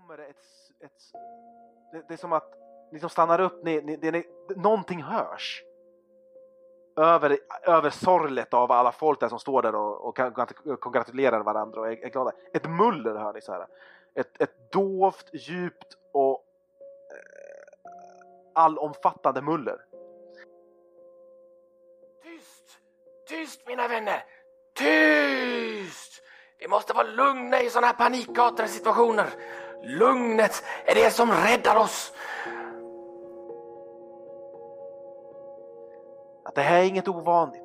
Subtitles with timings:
[0.00, 0.44] kommer det ett...
[0.80, 0.92] ett
[1.92, 2.54] det, det är som att
[2.92, 4.26] ni som stannar upp, ni, ni, det,
[4.56, 5.62] någonting hörs.
[6.96, 10.18] Över, över sorlet av alla folk där som står där och, och
[10.80, 12.32] kongratulerar varandra och är, är glada.
[12.52, 13.66] Ett muller hör ni så här.
[14.14, 16.44] Ett, ett dovt, djupt och
[17.10, 17.90] eh,
[18.54, 19.84] allomfattande muller.
[22.22, 22.78] Tyst!
[23.28, 24.24] Tyst mina vänner!
[24.74, 26.22] Tyst!
[26.58, 29.30] Vi måste vara lugna i sådana här panikartade situationer.
[29.82, 32.12] Lugnet är det som räddar oss.
[36.44, 37.62] Att det här är inget ovanligt.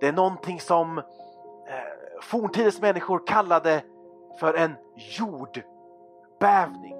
[0.00, 1.04] Det är någonting som eh,
[2.22, 3.82] forntidens människor kallade
[4.40, 4.74] för en
[5.18, 6.96] jordbävning.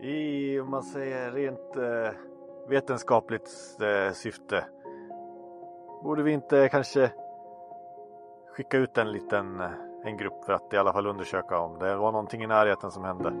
[0.00, 2.18] I, om man säger rent eh,
[2.68, 4.64] vetenskapligt eh, syfte,
[6.02, 7.10] borde vi inte kanske
[8.52, 9.70] skicka ut en liten eh,
[10.04, 13.04] en grupp för att i alla fall undersöka om det var någonting i närheten som
[13.04, 13.32] hände.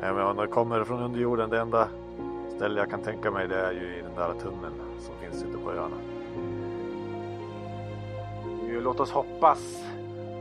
[0.00, 1.88] Men om det kommer från underjorden, det enda
[2.56, 5.58] ställe jag kan tänka mig det är ju i den där tunneln som finns ute
[5.58, 5.96] på öarna.
[8.82, 9.84] Låt oss hoppas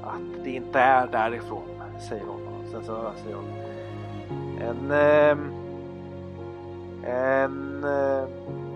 [0.03, 2.39] att det inte är därifrån, säger hon.
[2.72, 3.45] Sen så säger hon
[4.61, 5.53] en, ehm,
[7.03, 8.23] en, eh,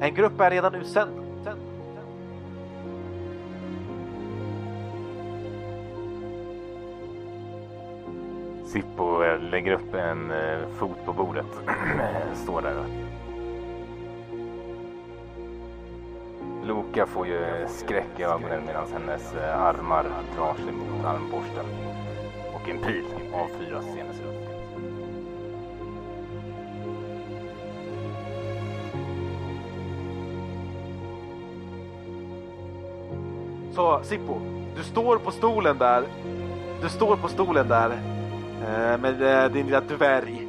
[0.08, 1.27] en grupp är redan utsänd.
[8.68, 11.46] Sippo lägger upp en eh, fot på bordet.
[12.34, 12.84] Står där.
[16.64, 21.66] Loka får ju skräck i ögonen medan hennes eh, armar drar sig mot armborsten.
[22.54, 24.34] Och en pil avfyras i hennes rum.
[33.74, 34.40] Så Sippo,
[34.76, 36.04] du står på stolen där.
[36.82, 38.17] Du står på stolen där eh,
[38.68, 40.48] Eh, med eh, din lilla dvärg.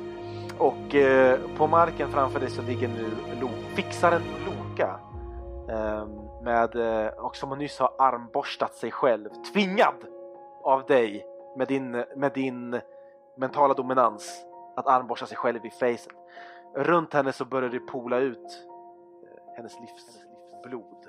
[0.58, 3.10] Och eh, på marken framför dig så ligger nu
[3.40, 5.00] Lo fixaren Loka.
[6.42, 6.76] Med,
[7.18, 9.28] och som hon nyss har armborstat sig själv.
[9.52, 9.94] Tvingad
[10.64, 11.26] av dig
[11.56, 12.80] med din, med din
[13.36, 14.44] mentala dominans
[14.76, 16.12] att armborsta sig själv i facet.
[16.74, 18.66] Runt henne så börjar det pola ut
[19.56, 20.24] hennes livs
[20.64, 21.07] blod.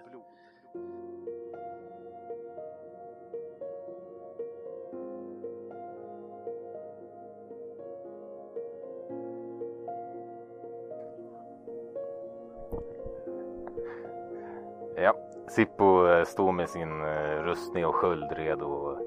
[15.49, 18.97] Sippo eh, står med sin eh, rustning och sköld redo och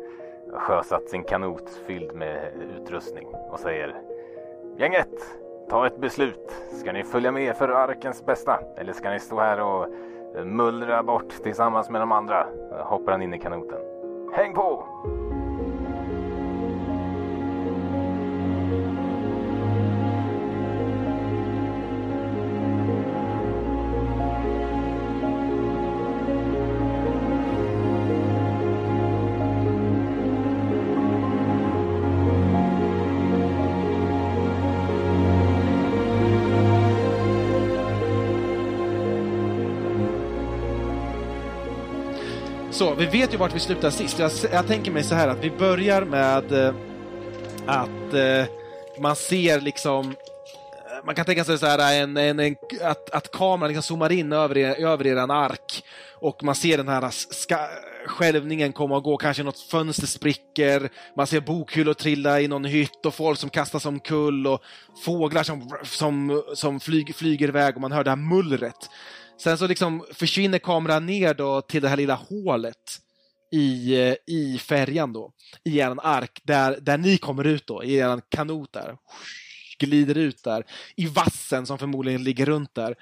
[0.61, 4.01] sjösatt sin kanot fylld med utrustning och säger
[4.77, 5.09] Gänget,
[5.71, 6.53] ta ett beslut.
[6.73, 8.61] Ska ni följa med för arkens bästa?
[8.77, 9.87] Eller ska ni stå här och
[10.45, 12.47] mullra bort tillsammans med de andra?
[12.71, 13.81] Hoppar han in i kanoten.
[14.33, 14.85] Häng på!
[42.83, 44.19] Så, vi vet ju vart vi slutar sist.
[44.19, 46.75] Jag, jag tänker mig så här att vi börjar med eh,
[47.67, 48.45] att eh,
[49.01, 53.11] man ser liksom eh, man kan tänka sig så här eh, en, en, en, att,
[53.11, 55.85] att kameran liksom zoomar in över, er, över eran ark
[56.15, 57.59] och man ser den här ska,
[58.07, 63.07] skälvningen komma och gå, kanske något fönster spricker, man ser bokhyllor trilla i någon hytt
[63.07, 64.63] och folk som kastas omkull och
[65.05, 68.89] fåglar som, som, som flyg, flyger iväg och man hör det här mullret.
[69.43, 73.01] Sen så liksom försvinner kameran ner då till det här lilla hålet
[73.51, 75.33] i, eh, i färjan då,
[75.65, 78.97] i er ark, där, där ni kommer ut då, i er kanot där.
[79.79, 80.67] Glider ut där,
[80.97, 82.95] i vassen som förmodligen ligger runt där.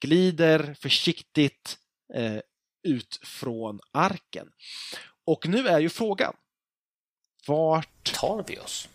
[0.00, 1.78] Glider försiktigt
[2.14, 2.38] eh,
[2.82, 4.48] ut från arken.
[5.24, 6.34] Och nu är ju frågan,
[7.46, 8.88] vart tar vi oss?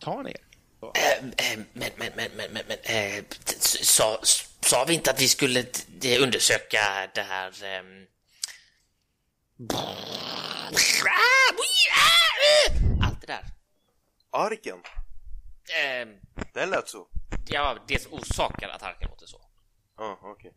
[0.00, 0.46] Tar ni er?
[0.94, 2.78] Äh, äh, men, men, men, men, men, men
[3.82, 4.18] sa,
[4.60, 5.64] sa vi inte att vi skulle
[6.20, 7.64] undersöka det här...
[7.64, 8.06] Ähm...
[13.02, 13.44] Allt det där.
[14.30, 14.78] Arken?
[15.84, 16.20] Ähm...
[16.54, 17.08] Den lät så.
[17.48, 19.40] Ja, det som orsakar att arken låter så.
[19.96, 20.32] Ja, ah, okej.
[20.32, 20.52] Okay.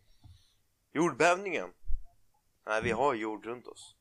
[0.94, 1.70] Jordbävningen?
[2.68, 3.96] Nej, vi har jord runt oss.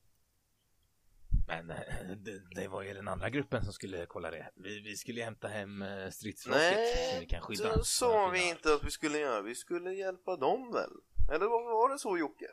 [1.48, 1.76] Men eh,
[2.16, 4.50] det, det, var ju den andra gruppen som skulle kolla det.
[4.54, 7.76] Vi, vi skulle hämta hem eh, stridsflåket Nej, så vi kan skydda.
[7.76, 9.42] det sa vi inte att vi skulle göra.
[9.42, 10.90] Vi skulle hjälpa dem väl?
[11.34, 12.46] Eller var det så Jocke?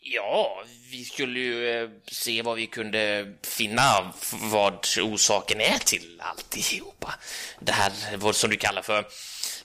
[0.00, 4.12] Ja, vi skulle ju eh, se vad vi kunde finna,
[4.52, 7.14] vad orsaken är till alltihopa.
[7.60, 9.06] Det här, vad som du kallar för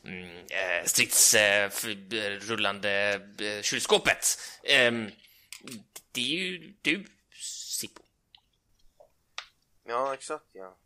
[0.03, 0.45] mm,
[0.85, 3.21] stridsrullande
[3.61, 4.39] kylskåpet.
[4.63, 5.11] Ehm,
[6.11, 7.05] det är ju du.
[9.87, 10.77] Ja, exakt ja.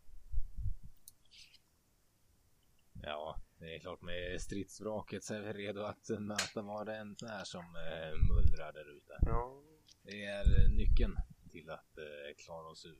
[3.03, 7.11] Ja, det är klart med stridsvraket så är vi redo att möta vad det än
[7.29, 9.17] är som eh, mullrar där ute.
[9.21, 9.61] Ja,
[10.03, 11.15] Det är nyckeln
[11.51, 12.97] till att eh, klara oss ur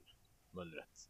[0.52, 1.10] mullret.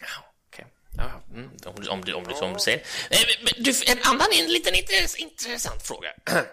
[0.00, 0.66] Ja, okej.
[0.96, 2.78] Ja, mm, om, du- om, du, om du som säger.
[2.78, 6.08] Eh, men- men Du, en annan en liten intress, intressant fråga.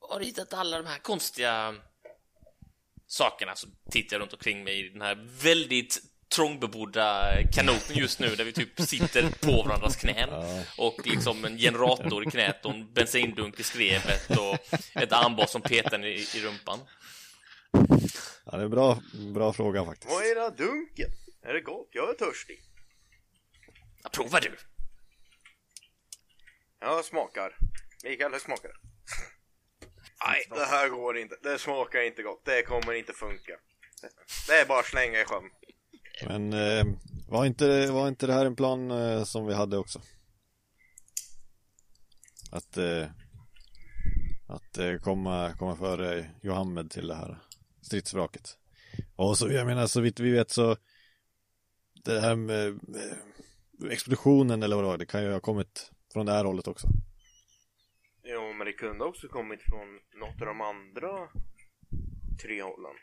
[0.00, 1.74] Har du hittat alla de här konstiga
[3.06, 6.02] sakerna så tittar runt omkring mig i den här väldigt
[6.34, 10.28] trångbebodda kanoten just nu där vi typ sitter på varandras knän
[10.78, 14.58] och liksom en generator i knät och en bensindunk i skrevet och
[14.94, 16.78] ett armbåge som petar i, i rumpan.
[18.44, 19.02] Ja, det är en bra,
[19.34, 20.12] bra fråga faktiskt.
[20.12, 21.10] vad är det här dunken?
[21.42, 21.88] Är det gott?
[21.90, 22.62] Jag är törstig.
[24.02, 24.56] Ja, provar du?
[26.80, 27.56] Jag smakar.
[28.04, 28.74] Mikael, hur smakar det?
[30.26, 31.36] Nej, det här går inte.
[31.42, 32.44] Det smakar inte gott.
[32.44, 33.58] Det kommer inte funka.
[34.48, 35.50] Det är bara att slänga i sjön.
[36.26, 36.84] Men eh,
[37.28, 40.00] var, inte, var inte det här en plan eh, som vi hade också?
[42.52, 43.06] Att, eh,
[44.48, 47.38] att eh, komma, komma före Johammed till det här
[47.82, 48.56] stridsvraket.
[49.16, 50.76] Och så, jag menar, så vitt vi vet så
[52.04, 56.26] det här med eh, expeditionen eller vad det var, det kan ju ha kommit från
[56.26, 56.88] det här hållet också.
[58.24, 59.88] Jo, men det kunde också kommit från
[60.20, 61.28] något av de andra
[62.42, 62.94] tre hållen.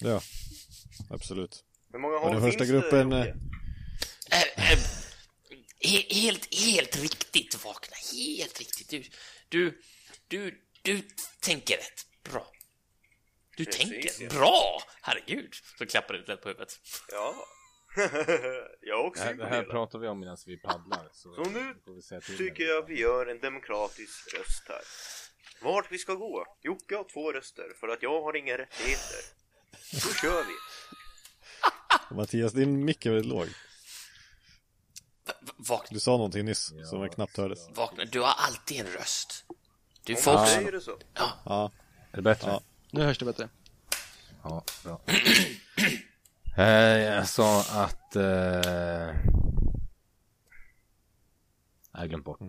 [0.00, 0.20] Ja,
[1.10, 1.64] absolut.
[1.92, 3.28] Hur många den första finns gruppen, det?
[4.30, 4.78] eh,
[5.80, 8.88] he- helt, helt riktigt vakna, helt riktigt.
[8.90, 9.02] Du,
[9.48, 9.82] du,
[10.28, 11.02] du, du
[11.40, 12.46] tänker rätt bra.
[13.56, 14.28] Du Precis, tänker ja.
[14.30, 14.82] bra!
[15.02, 16.72] Herregud, så klappar du lätt på huvudet.
[17.12, 17.34] Ja.
[18.80, 21.08] jag också Det här, det här pratar vi om medan vi paddlar.
[21.12, 21.74] Så, Så nu
[22.38, 24.82] tycker jag vi gör en demokratisk röst här.
[25.62, 26.46] Vart vi ska gå?
[26.62, 29.20] Jocke har två röster för att jag har inga rättigheter.
[29.92, 30.52] Då kör vi.
[32.10, 33.46] Mattias, din mick är väldigt låg.
[35.26, 37.58] Va- va- Vakna, Du sa någonting nyss Ja, som knappt hördes.
[37.74, 39.44] vakna, du har alltid en röst.
[40.04, 40.60] Du får man också...
[40.70, 40.98] det så.
[41.44, 41.70] Ja,
[42.12, 42.50] Är det bättre?
[42.50, 42.60] Ja.
[42.90, 43.48] Nu hörs det bättre.
[44.42, 45.00] Ja, bra.
[46.56, 46.64] eh,
[46.98, 48.16] jag sa att...
[48.16, 48.22] Eh...
[51.92, 52.40] Jag har glömt bort.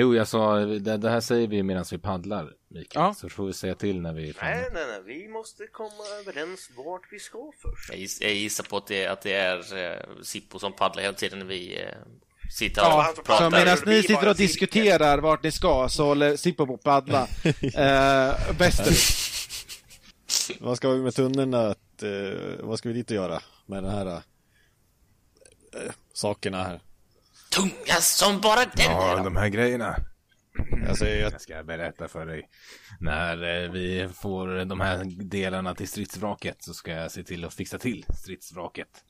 [0.00, 3.04] Jo, jag sa det, det här säger vi medan vi paddlar, Mikael.
[3.04, 3.14] Ja.
[3.14, 4.54] Så får vi säga till när vi är framme.
[4.56, 5.02] Nej, nej, nej.
[5.16, 7.90] Vi måste komma överens vart vi ska först.
[7.90, 11.14] Jag giss- jag gissar på att det, att det är eh, Sippo som paddlar hela
[11.14, 11.88] tiden när vi eh,
[12.58, 13.50] sitter Ja, och alltså, pratar.
[13.50, 17.22] Så medan ni sitter och diskuterar vart ni ska så håller Sippo på att paddla
[17.62, 18.98] eh, västerut.
[20.60, 22.10] vad ska vi med tunneln att, eh,
[22.60, 26.80] vad ska vi dit och göra med den här eh, sakerna här?
[27.50, 28.92] Tunga som bara den!
[28.92, 29.96] Ja, de här grejerna.
[30.86, 32.48] Jag säger att Jag ska berätta för dig.
[33.00, 37.54] När eh, vi får de här delarna till stridsvraket så ska jag se till att
[37.54, 39.04] fixa till stridsvraket.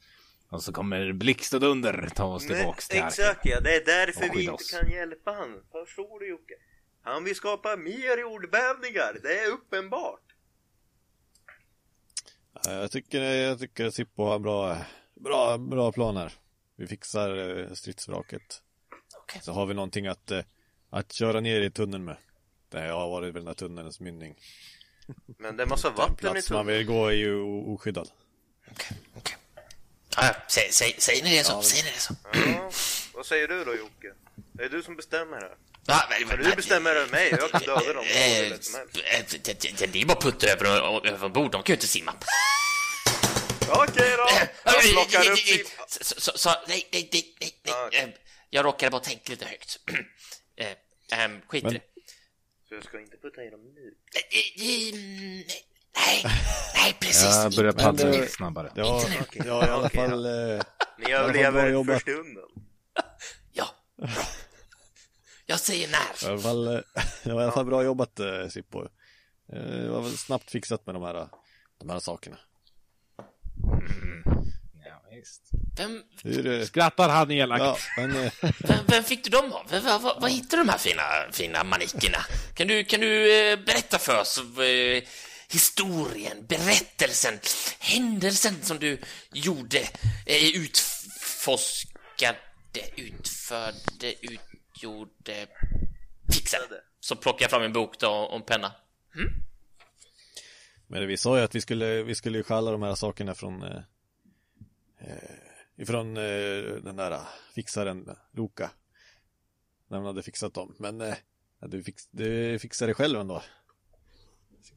[0.50, 3.08] Och så kommer blixt och dunder ta oss tillbaks till arken.
[3.08, 4.70] exakt ja, det är därför vi inte oss.
[4.70, 5.62] kan hjälpa han.
[5.72, 6.54] Förstår du Jocke?
[7.02, 10.22] Han vill skapa mer jordbävningar, det är uppenbart.
[12.64, 14.78] jag tycker, jag tycker Sippo har bra,
[15.14, 16.32] bra, bra planer.
[16.78, 18.62] Vi fixar eh, stridsvraket.
[19.16, 19.40] Okej.
[19.44, 20.40] Så har vi någonting att, eh,
[20.90, 22.16] att köra ner i tunneln med.
[22.70, 24.34] Det här har varit väl den här tunnelns mynning.
[25.38, 26.78] Men det massa Den vatten i plats man tunneln.
[26.78, 28.08] vill gå är ju oskyddad.
[28.70, 29.36] Okej, okej.
[30.16, 31.62] Ja, säg, säg, säger ni det så?
[31.62, 32.14] Säger ni det så?
[32.32, 32.70] Ja,
[33.14, 34.12] vad säger du då Jocke?
[34.52, 35.54] Det är du som bestämmer här.
[35.86, 38.04] Ja, men, Men du bestämmer över mig, jag kan döda dem.
[38.04, 38.58] Eh,
[39.92, 42.14] Det är bara att putta över, över bord, de kan ju inte simma.
[43.68, 44.28] Okej då!
[44.64, 45.64] Jag plockar upp sin...
[45.88, 47.74] Så, så, så, nej, nej, nej, nej, nej.
[47.86, 48.00] okej.
[48.02, 48.08] eh,
[48.50, 49.78] Jag råkade bara tänka lite högt.
[51.12, 51.80] Ehm, Skit i Men- det.
[52.68, 53.94] Så jag ska inte putta i dem nu?
[54.14, 55.44] Eh, eh, mm,
[55.96, 56.24] Nej,
[56.74, 57.22] nej, precis.
[57.36, 58.72] Jag börjar Inte- paddla Men, lite snabbare.
[58.76, 59.42] Ja, Okej.
[59.46, 60.26] ja i alla fall.
[60.26, 60.60] Eh,
[60.98, 62.44] Ni överlever för stunden.
[63.52, 63.66] Ja.
[65.46, 66.28] Jag säger I när.
[66.30, 66.64] alla fall,
[67.24, 68.20] det var i alla fall bra jobbat
[68.50, 68.88] Sippo.
[69.46, 71.28] Det var väl snabbt fixat med de här,
[71.80, 72.38] de här sakerna.
[74.84, 75.42] Ja, visst.
[75.76, 77.62] Vem, Hur, eh, Skrattar han elakt.
[77.62, 79.66] ja, men eh, vem, vem fick du dem av?
[79.70, 82.18] Vem, vad, vad, vad hittade du de här fina, fina manikerna?
[82.54, 85.02] Kan du, kan du eh, berätta för oss eh,
[85.50, 87.38] historien, berättelsen,
[87.78, 89.00] händelsen som du
[89.32, 89.78] gjorde,
[90.26, 92.38] eh, utforskade,
[92.96, 95.46] utförde, utgjorde,
[96.32, 96.80] fixade?
[97.00, 98.72] Så plockar jag fram en bok då och en penna.
[100.88, 103.80] Men vi sa ju att vi skulle, vi skulle stjäla de här sakerna från eh,
[105.00, 106.22] eh, ifrån eh,
[106.82, 107.20] den där
[107.54, 108.70] fixaren Loka.
[109.88, 110.74] När han hade fixat dem.
[110.78, 111.14] Men eh,
[111.60, 113.42] du, fix, du fixade det själv ändå.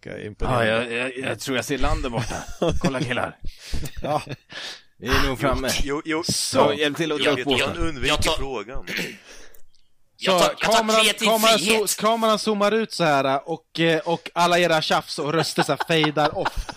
[0.04, 0.68] Ja, imponerande.
[0.68, 2.44] jag, jag, jag tror jag ser land där borta.
[2.80, 3.40] Kolla killar.
[4.02, 4.22] Ja,
[4.98, 5.70] vi är nog framme.
[5.84, 7.76] Jo, jo, Så, hjälp till att dra upp båten.
[7.76, 8.18] jag undviker
[8.68, 8.86] Jag
[10.24, 14.32] Jag tar, jag tar kameran, kameran, zo- kameran zoomar ut så här och, eh, och
[14.34, 16.70] alla era tjafs och röster så här fejdar off.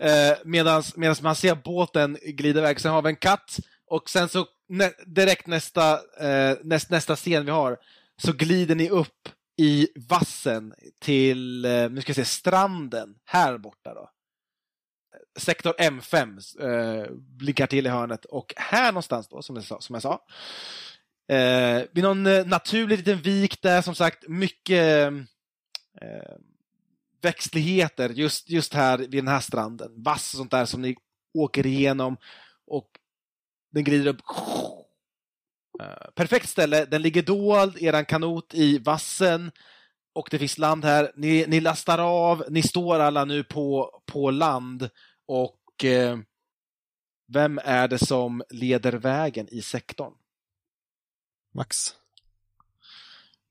[0.00, 0.82] Eh, Medan
[1.20, 2.80] man ser båten glida iväg.
[2.80, 3.56] Sen har vi en katt
[3.90, 7.76] och sen så nä, direkt nästa, eh, näst, nästa scen vi har
[8.22, 9.28] så glider ni upp
[9.60, 14.10] i vassen till, eh, nu ska jag se, stranden här borta då.
[15.38, 19.94] Sektor M5 eh, blinkar till i hörnet och här någonstans då, som jag sa, som
[19.94, 20.20] jag sa
[21.28, 25.12] Eh, vid någon eh, naturlig liten vik där, som sagt, mycket
[26.00, 26.34] eh,
[27.20, 30.02] växtligheter just, just här vid den här stranden.
[30.02, 30.96] Vass och sånt där som ni
[31.34, 32.16] åker igenom
[32.66, 32.88] och
[33.72, 34.20] den glider upp.
[35.80, 39.50] Eh, perfekt ställe, den ligger dold, eran kanot i vassen
[40.12, 41.12] och det finns land här.
[41.16, 44.90] Ni, ni lastar av, ni står alla nu på, på land
[45.26, 46.18] och eh,
[47.32, 50.12] vem är det som leder vägen i sektorn?
[51.54, 51.94] Max.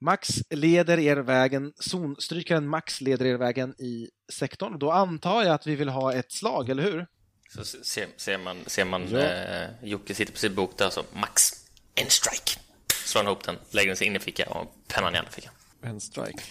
[0.01, 4.80] Max leder er vägen, zonstrykaren Max leder er vägen i sektorn.
[4.80, 7.08] Då antar jag att vi vill ha ett slag, eller hur?
[7.56, 9.20] Så ser, ser man, ser man Ja.
[9.20, 11.51] eh, Jocke sitter på sin bok där så Max,
[11.96, 12.60] en strike.
[13.06, 15.54] Slår han ihop den, lägger den i sin innerficka och pennan i andra fickan.
[15.82, 16.42] En strike.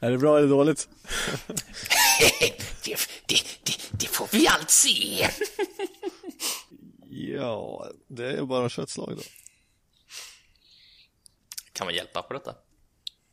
[0.00, 0.88] är det bra eller dåligt?
[2.84, 2.84] det,
[3.26, 5.28] det, det, det får vi allt se.
[7.16, 9.22] Ja, det är bara köttslag då.
[11.72, 12.54] Kan man hjälpa på detta?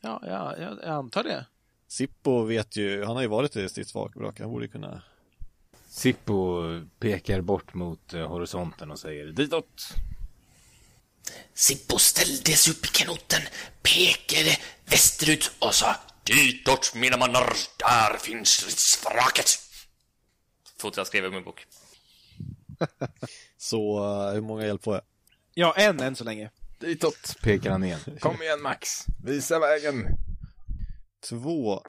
[0.01, 1.45] Ja, ja jag, jag antar det.
[1.87, 5.01] Sippo vet ju, han har ju varit i stridsvrak, han borde kunna
[5.87, 6.63] Sippo
[6.99, 9.93] pekar bort mot eh, horisonten och säger ditåt.
[11.53, 13.41] Sippo ställde sig upp i kanoten,
[13.81, 19.45] pekade västerut och sa Ditåt mina mannar, där finns stridsvraket.
[20.77, 21.65] Fortsätter jag skriva i min bok.
[23.63, 25.03] Så eh, hur många hjälp får jag?
[25.53, 26.51] Ja, en än så länge.
[26.79, 27.99] Ditåt pekar han igen.
[28.19, 28.89] Kom igen Max,
[29.23, 30.05] visa vägen.
[31.29, 31.81] Två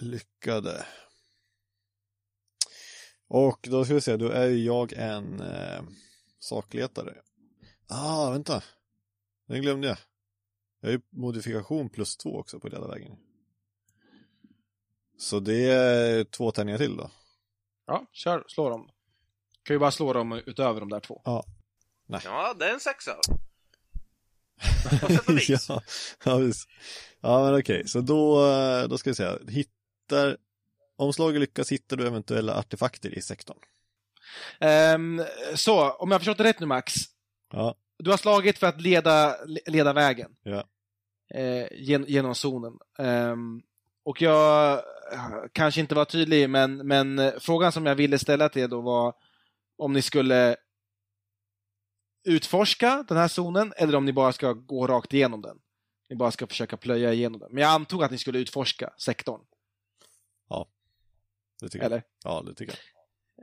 [0.00, 0.86] lyckade.
[3.28, 5.82] Och då ska vi se, då är ju jag en eh,
[6.38, 7.14] sakletare.
[7.88, 8.62] Ah, vänta.
[9.48, 9.96] Den glömde jag.
[10.80, 13.16] Jag har ju modifikation plus två också på hela vägen.
[15.18, 17.10] Så det är två tärningar till då.
[17.86, 18.90] Ja, kör, slå dem.
[19.66, 21.22] Kan ju bara slå dem utöver de där två.
[21.24, 21.44] Ja,
[22.58, 23.16] det är en sexa.
[25.00, 25.66] På sätt och vis.
[25.68, 25.82] ja,
[26.24, 26.68] ja, visst.
[27.20, 29.30] Ja, men okej, så då, eh, då ska vi se.
[29.48, 30.36] Hittar,
[30.96, 33.56] om slaget lyckas hittar du eventuella artefakter i sektorn.
[34.60, 35.22] Ehm,
[35.54, 36.94] så, om jag har förstått det rätt nu Max.
[37.52, 40.30] Ja, Du har slagit för att leda, leda vägen.
[40.42, 40.64] Ja.
[41.34, 42.72] Eh, gen, genom zonen.
[42.98, 43.62] Ehm,
[44.04, 44.72] och jag
[45.12, 48.68] eh, kanske inte var tydlig, men, men eh, frågan som jag ville ställa till er
[48.68, 49.14] då var
[49.78, 50.56] om ni skulle
[52.24, 55.58] utforska den här zonen eller om ni bara ska gå rakt igenom den.
[56.08, 57.48] Ni bara ska försöka plöja igenom den.
[57.52, 59.40] Men jag antog att ni skulle utforska sektorn,
[61.60, 61.86] det tycker jag.
[61.86, 62.02] eller?
[62.24, 62.78] Ja, det tycker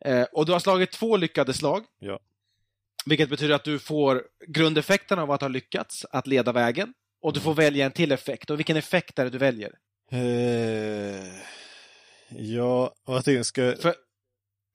[0.01, 0.19] jag.
[0.19, 1.85] Eh, och du har slagit två lyckade slag.
[1.99, 2.19] Ja.
[3.05, 6.93] Vilket betyder att du får grundeffekten av att ha lyckats att leda vägen.
[7.21, 8.49] Och du får välja en till effekt.
[8.49, 9.73] Och vilken effekt är det du väljer?
[10.11, 11.41] Eh,
[12.29, 13.43] ja, vad tycker du?
[13.43, 13.75] Ska...
[13.75, 13.95] För,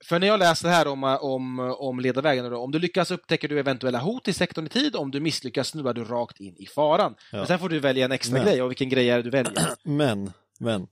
[0.04, 3.48] för när jag läser här om, om, om leda vägen, då, om du lyckas upptäcker
[3.48, 6.66] du eventuella hot i sektorn i tid, om du misslyckas snubblar du rakt in i
[6.66, 7.14] faran.
[7.32, 7.38] Ja.
[7.38, 9.30] Men sen får du välja en extra Men- grej, och vilken grej är det du
[9.30, 9.68] väljer?
[9.84, 10.86] Men, men.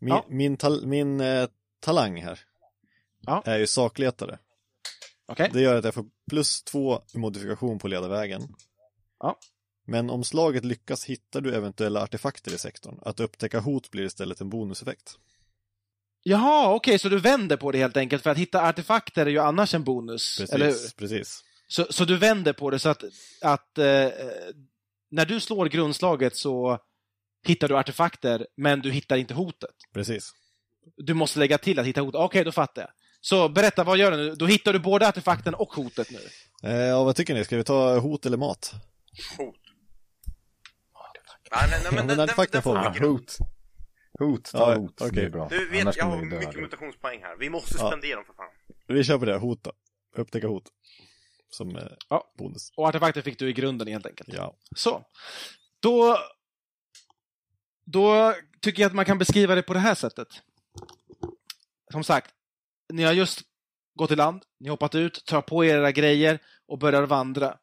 [0.00, 0.24] Min, Ja.
[0.28, 1.48] min, tal, min eh,
[1.80, 2.40] talang här
[3.20, 3.42] Ja.
[3.44, 4.38] är ju sakletare.
[5.28, 5.50] Okej?
[5.52, 8.54] Det gör att jag får plus två modifikation på leda vägen.
[9.20, 9.38] Ja.
[9.86, 12.98] Men om slaget lyckas hittar du eventuella artefakter i sektorn.
[13.02, 15.14] Att upptäcka hot blir istället en bonuseffekt.
[16.28, 19.38] Jaha, okej, så du vänder på det helt enkelt, för att hitta artefakter är ju
[19.38, 20.38] annars en bonus.
[20.38, 20.96] Precis, Eller hur?
[20.96, 21.44] precis.
[21.68, 23.04] Så, så du vänder på det så att,
[23.42, 23.84] att eh,
[25.10, 26.78] när du slår grundslaget så
[27.46, 29.70] hittar du artefakter, men du hittar inte hotet.
[29.94, 30.32] Precis.
[30.96, 32.20] Du måste lägga till att hitta hotet.
[32.20, 32.90] Okej, då fattar jag.
[33.20, 34.34] Så berätta, vad gör du nu?
[34.34, 36.20] Då hittar du både artefakten och hotet nu.
[36.62, 37.44] Eh, ja, vad tycker ni?
[37.44, 38.74] Ska vi ta hot eller mat?
[39.38, 39.54] Hot.
[41.50, 43.38] Ja, nej, nej, Ja, men men den, den, artefakten den får vi hot.
[44.18, 45.00] Hot, ta Ja, hot.
[45.00, 45.10] okej.
[45.12, 45.48] Det är bra.
[45.48, 47.36] Du vet, Annars jag har mycket mutationspoäng här.
[47.36, 47.86] Vi måste Ja.
[47.90, 48.50] spendera dem för fan.
[48.86, 49.72] Vi kör på det, hot då.
[50.16, 50.64] Upptäcka hot.
[51.50, 52.32] Som eh, Ja.
[52.38, 52.70] bonus.
[52.76, 54.28] Och artefakter fick du i grunden helt enkelt.
[54.32, 54.56] Ja.
[54.76, 55.04] Så.
[55.80, 56.18] Då,
[57.84, 60.28] då tycker jag att man kan beskriva det på det här sättet.
[61.92, 62.34] Som sagt,
[62.92, 63.40] ni har just
[63.94, 67.58] gått i land, ni har hoppat ut, tar på er era grejer och börjar vandra.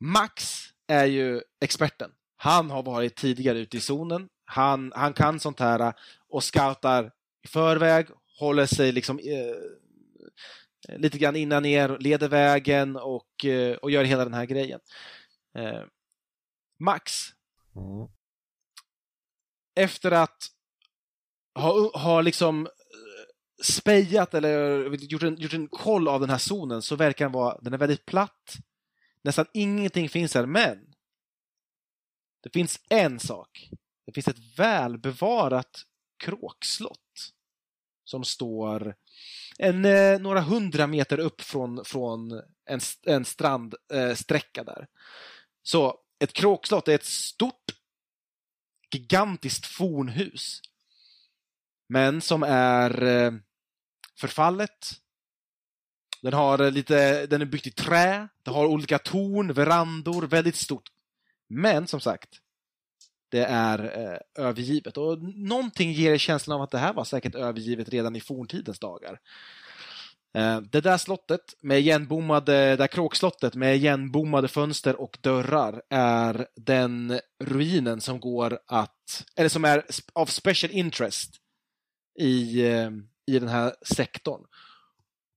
[0.00, 2.10] Max är ju experten.
[2.36, 4.28] Han har varit tidigare ute i zonen.
[4.44, 5.92] Han, han kan sånt här
[6.28, 7.12] och scoutar
[7.44, 8.06] i förväg,
[8.38, 14.24] håller sig liksom eh, lite grann innan er, leder vägen och, eh, och gör hela
[14.24, 14.80] den här grejen.
[15.58, 15.82] Eh,
[16.78, 17.34] Max,
[17.76, 18.08] Mm.
[19.74, 20.46] efter att
[21.54, 26.82] ha, ha liksom eh, spejat eller gjort en, gjort en koll av den här zonen
[26.82, 28.56] så verkar den vara, den är väldigt platt.
[29.22, 30.94] Nästan ingenting finns här, men
[32.42, 33.70] det finns en sak.
[34.06, 35.82] Det finns ett välbevarat
[36.18, 37.32] kråkslott
[38.04, 38.94] som står
[39.58, 42.32] en, eh, några hundra meter upp från, från
[42.66, 44.86] en, en strandsträcka eh, där.
[45.62, 47.74] Så ett kråkslott är ett stort,
[48.92, 50.60] gigantiskt fornhus.
[51.88, 53.32] Men som är eh,
[54.18, 55.00] förfallet.
[56.22, 60.56] Den, har eh, lite, den är byggt i trä, det har olika torn, verandor, väldigt
[60.56, 60.88] stort.
[61.48, 62.40] Men som sagt,
[63.34, 64.96] det är eh, övergivet.
[64.96, 69.20] Och någonting ger känslan av att det här var säkert övergivet redan i forntidens dagar.
[70.34, 77.20] Eh, det där slottet med igenbommade, det kråkslottet med igenbommade fönster och dörrar är den
[77.44, 81.30] ruinen som går att, eller som är av special interest
[82.20, 82.90] i, eh,
[83.26, 84.40] i den här sektorn.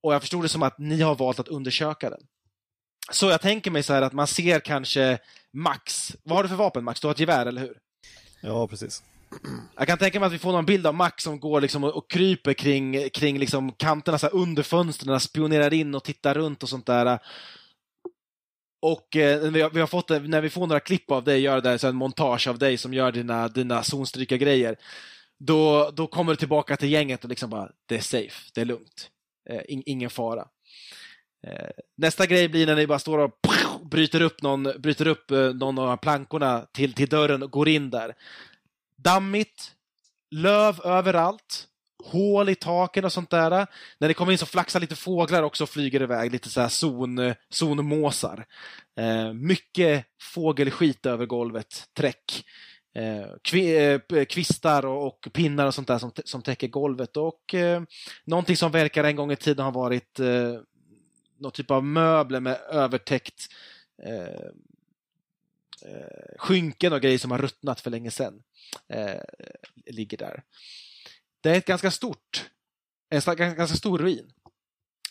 [0.04, 2.22] Och jag förstod det som att ni har valt att undersöka den.
[3.12, 5.20] Så jag tänker mig så här att man ser kanske
[5.54, 6.16] Max.
[6.24, 7.00] Vad har du för vapen Max?
[7.00, 7.78] Du har ett gevär, eller hur?
[8.48, 9.04] Ja, precis.
[9.78, 11.98] Jag kan tänka mig att vi får någon bild av Max som går liksom och,
[11.98, 16.70] och kryper kring, kring liksom kanterna så under fönstren, spionerar in och tittar runt och
[16.70, 17.20] sånt där.
[18.82, 21.62] Och eh, vi, har, vi har fått, när vi får några klipp av dig, gör
[21.62, 24.76] det, så en montage av dig som gör dina, dina zonstryka-grejer,
[25.40, 28.66] då, då kommer du tillbaka till gänget och liksom bara, det är safe, det är
[28.66, 29.10] lugnt,
[29.50, 30.48] eh, in, ingen fara.
[31.48, 33.32] Eh, nästa grej blir när ni bara står och
[33.90, 37.90] bryter upp någon, bryter upp eh, någon av plankorna till, till dörren och går in
[37.90, 38.16] där.
[38.98, 39.72] Dammigt,
[40.32, 41.68] löv överallt,
[42.04, 43.68] hål i taken och sånt där.
[44.00, 46.70] När det kommer in så flaxar lite fåglar också och flyger iväg, lite så här
[46.70, 48.46] zon, zonmåsar.
[49.00, 52.46] Eh, mycket fågelskit över golvet, träck.
[52.96, 53.22] Eh,
[54.18, 57.82] eh kvistar och, och, pinnar och sånt där som, som täcker golvet och eh,
[58.26, 60.54] någonting som verkar en gång i tiden ha varit eh,
[61.40, 63.48] någon typ av möbler med övertäckt
[64.04, 64.50] Eh,
[65.82, 68.44] eh, skynken och grejer som har ruttnat för länge sedan
[68.90, 69.22] eh,
[69.86, 70.44] ligger där.
[71.42, 72.50] Det är ett ganska stort,
[73.10, 74.32] en ganska stor ruin.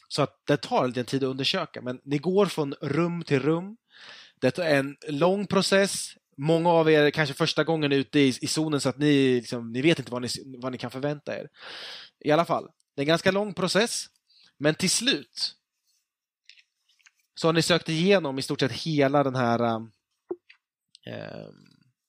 [0.09, 3.77] Så att det tar lite tid att undersöka, men ni går från rum till rum.
[4.41, 6.17] Det är en lång process.
[6.37, 9.73] Många av er är kanske första gången ute i, i zonen så att ni, liksom,
[9.73, 11.49] ni vet inte vad ni, vad ni kan förvänta er.
[12.21, 14.07] I alla fall, det är en ganska lång process,
[14.59, 15.57] men till slut
[17.37, 19.81] så har ni sökt igenom i stort sett hela den här eh,
[21.07, 21.49] eh,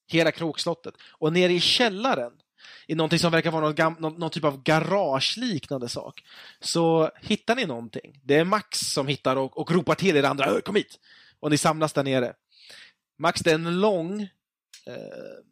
[0.08, 0.96] hela krokslottet.
[1.12, 2.34] Och nere i källaren,
[2.88, 6.24] i någonting som verkar vara någon, någon, någon, typ av garageliknande sak,
[6.60, 8.22] så hittar ni någonting.
[8.24, 11.00] Det är Max som hittar och, och ropar till er andra, kom hit!
[11.40, 12.34] Och ni samlas där nere.
[13.20, 14.22] Max, det är en lång,
[14.86, 15.44] eh,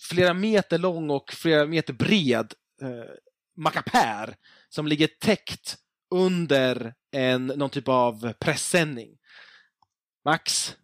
[0.00, 3.14] flera meter lång och flera meter bred eh,
[3.56, 4.36] mackapär
[4.68, 5.76] som ligger täckt
[6.10, 9.18] under en, någon typ av pressändning.
[10.24, 10.76] Max,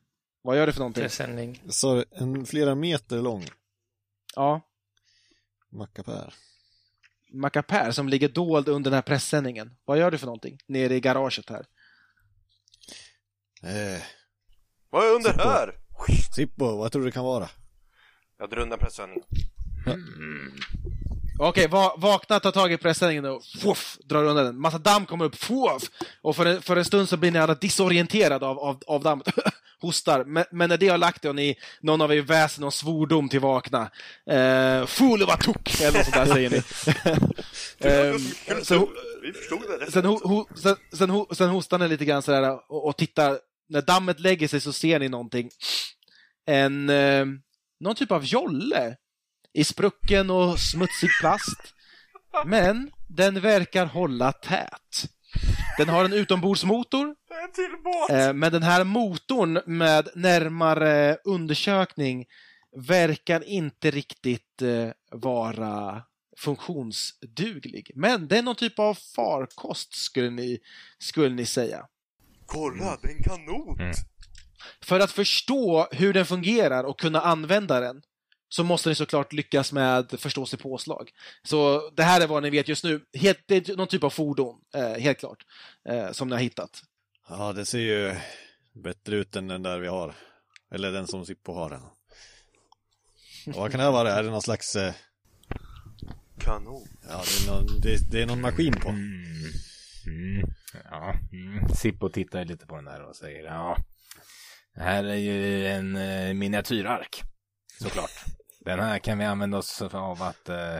[0.42, 1.02] vad gör du för någonting?
[1.02, 1.62] Pressändning.
[1.68, 3.46] Så en flera meter lång
[4.36, 4.60] Ja.
[5.70, 6.34] mackapär.
[7.32, 9.76] Mackapär som ligger dold under den här pressändningen.
[9.84, 11.66] Vad gör du för någonting nere i garaget här?
[13.62, 14.02] Eh,
[14.90, 15.48] Vad är under Sippo.
[15.48, 15.78] här?
[16.34, 17.48] Sippo, vad tror du det kan vara?
[18.38, 19.24] Jag drar undan pressändningen.
[21.44, 24.60] Okej, va vakna, ta tag i pressändningen och fuff, drar undan den.
[24.60, 25.90] Massa damm kommer upp, fuff,
[26.22, 29.28] och för en, för en stund så blir ni alla disorienterade av, av, av dammet.
[29.80, 30.24] Hostar.
[30.24, 33.28] Men, men när det har lagt er och ni, någon av er väser någon svordom
[33.28, 33.90] till vakna.
[34.30, 35.80] Eh, Fool var tok!
[35.80, 36.62] Eller något sånt där säger ni.
[37.88, 38.88] Ehm, så,
[39.88, 43.38] sen, ho, ho, sen, sen, ho, sen hostar ni lite grann sådär och, och tittar.
[43.68, 45.50] När dammet lägger sig så ser ni någonting.
[46.46, 47.26] En, eh,
[47.80, 48.96] någon typ av jolle
[49.52, 51.74] i sprucken och smutsig plast.
[52.44, 55.10] Men den verkar hålla tät.
[55.78, 58.10] Den har en utombordsmotor, En till båt!
[58.10, 62.24] eh, men den här motorn med närmare undersökning
[62.76, 66.02] verkar inte riktigt eh, vara
[66.38, 67.90] funktionsduglig.
[67.94, 70.58] Men det är någon typ av farkost skulle ni,
[70.98, 71.86] skulle ni säga.
[72.46, 73.78] Kolla, det är en kanot!
[73.78, 73.92] Mm.
[74.82, 78.02] För att förstå hur den fungerar och kunna använda den
[78.52, 81.10] så måste ni såklart lyckas med förstås i påslag.
[81.42, 83.00] Så det här är vad ni vet just nu.
[83.14, 85.46] Helt, det är någon typ av fordon, eh, helt klart,
[85.88, 86.82] eh, som ni har hittat.
[87.28, 88.16] Ja, det ser ju
[88.72, 90.14] bättre ut än den där vi har.
[90.74, 91.72] Eller den som Sippo har.
[93.46, 94.12] Och vad kan det här vara?
[94.12, 94.76] Är det någon slags...
[94.76, 94.94] Eh,
[96.40, 96.88] Kanon.
[97.08, 98.88] ja, det är någon, det, det är någon maskin på.
[98.88, 99.52] Mm.
[100.06, 100.50] Mm.
[100.90, 101.68] Ja, mm.
[101.68, 103.76] Sippo tittar lite på den där och säger ja.
[104.74, 107.22] Det här är ju en eh, miniatyrark.
[107.80, 108.41] Såklart.
[108.64, 110.78] Den här kan vi använda oss av att, eh,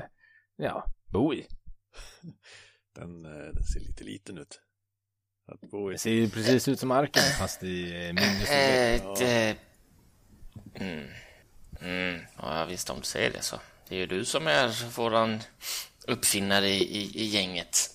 [0.57, 1.47] ja, bo i.
[2.95, 4.61] Den, eh, den ser lite liten ut.
[5.47, 5.93] Att bo i.
[5.93, 9.03] Det ser ju precis ut som arken fast i eh, mindre storlek.
[9.03, 9.57] Eh, det...
[10.75, 11.09] mm.
[11.81, 12.21] Mm.
[12.39, 13.61] Ja, visst om du säger det så.
[13.89, 15.41] Det är ju du som är våran
[16.07, 17.91] uppfinnare i, i, i gänget.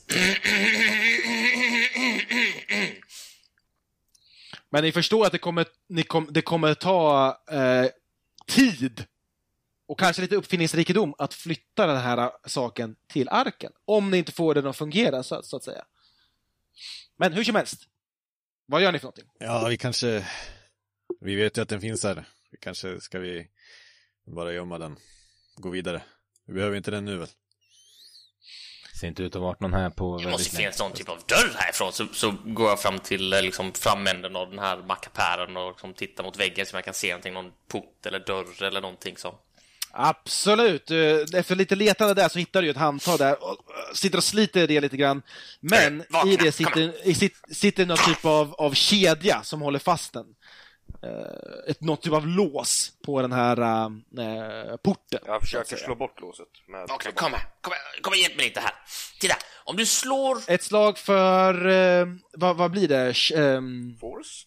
[4.69, 7.86] Men ni förstår att det kommer, ni kom, det kommer ta eh,
[8.47, 9.06] tid
[9.88, 13.71] och kanske lite uppfinningsrikedom att flytta den här saken till arken.
[13.86, 15.86] Om ni inte får den att fungera, så, så att säga.
[17.17, 17.82] Men hur som helst.
[18.65, 19.30] Vad gör ni för någonting?
[19.39, 20.28] Ja, vi kanske...
[21.21, 22.26] Vi vet ju att den finns här.
[22.52, 23.47] Vi kanske ska vi
[24.36, 24.97] bara gömma den.
[25.56, 26.02] Gå vidare.
[26.47, 27.28] Vi behöver inte den nu väl?
[29.00, 31.17] Ser inte ut att ha varit någon här på Det måste finnas någon typ av
[31.28, 31.93] dörr härifrån.
[31.93, 35.93] Så, så går jag fram till eh, liksom, framänden av den här mackapären och liksom,
[35.93, 39.39] tittar mot väggen så man kan se någonting, någon port eller dörr eller någonting så.
[39.91, 40.91] Absolut.
[40.91, 44.23] Eh, Efter lite letande där så hittar du ett handtag där och eh, sitter och
[44.23, 45.21] sliter i det lite grann.
[45.60, 49.80] Men Eh, i det sitter, i sit- sitter någon typ av, av kedja som håller
[49.80, 50.26] fast den.
[51.04, 55.19] Eh, Ett, något typ av lås på den här eh, porten.
[55.26, 56.47] Jag försöker slå bort låset.
[56.67, 57.41] Med Okej, kom här.
[57.62, 58.02] Kom här.
[58.02, 58.73] Kom här, hjälp mig lite här.
[59.19, 60.38] Titta, om du slår...
[60.47, 63.12] Ett slag för, eh, vad, vad blir det?
[63.12, 64.46] Sh- ehm, Force?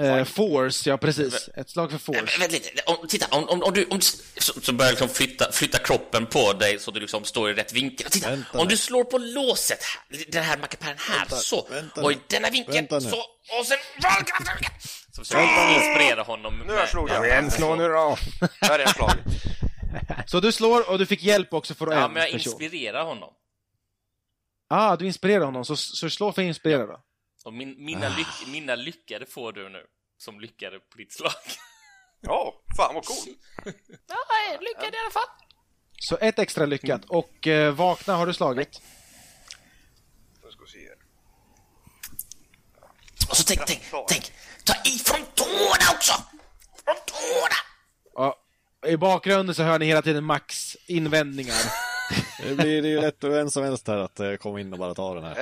[0.00, 1.48] Eh, force, ja precis.
[1.56, 2.38] Ett slag för force.
[2.38, 2.82] vänta lite.
[2.86, 3.84] Om, titta, om, om, om du...
[3.84, 7.50] Om, du- så, så börjar liksom flytta, flytta kroppen på dig så du liksom står
[7.50, 8.10] i rätt vinkel.
[8.10, 8.70] Titta, Vänta om nu.
[8.70, 11.66] du slår på låset här, den här mackapären här, Vänta, så.
[11.70, 13.18] vänta och i denna vinkeln, så.
[13.58, 13.78] Och sen...
[15.12, 16.58] Så försöker jag inspirera honom.
[16.66, 17.14] Nu har jag slagit.
[17.16, 18.16] Kom igen, slå nu då!
[18.60, 19.24] Där är jag slaget.
[20.26, 22.52] Så du slår och du fick hjälp också för Ja, en men jag person.
[22.62, 23.30] inspirerar honom.
[24.70, 27.00] Ah, du inspirerar honom, så, så slå för inspirera då.
[27.44, 29.86] Och min, mina, lyck, mina lyckade får du nu.
[30.18, 31.32] Som lyckade på ditt slag.
[32.22, 33.34] Ja, fan vad cool.
[34.06, 34.16] Ja,
[34.52, 35.28] jag lyckade i alla fall.
[36.00, 37.04] Så ett extra lyckat.
[37.04, 38.82] Och eh, vakna har du slagit.
[40.44, 40.96] Nu ska vi se här.
[43.30, 44.32] Och så tänk, tänk, tänk.
[44.64, 46.12] Ta i från tårna också!
[46.84, 47.56] Från tårna!
[48.14, 48.36] Ja,
[48.86, 51.54] I bakgrunden så hör ni hela tiden Max invändningar.
[52.42, 54.94] Det blir ju lätt och vem som helst här att eh, komma in och bara
[54.94, 55.36] ta den här.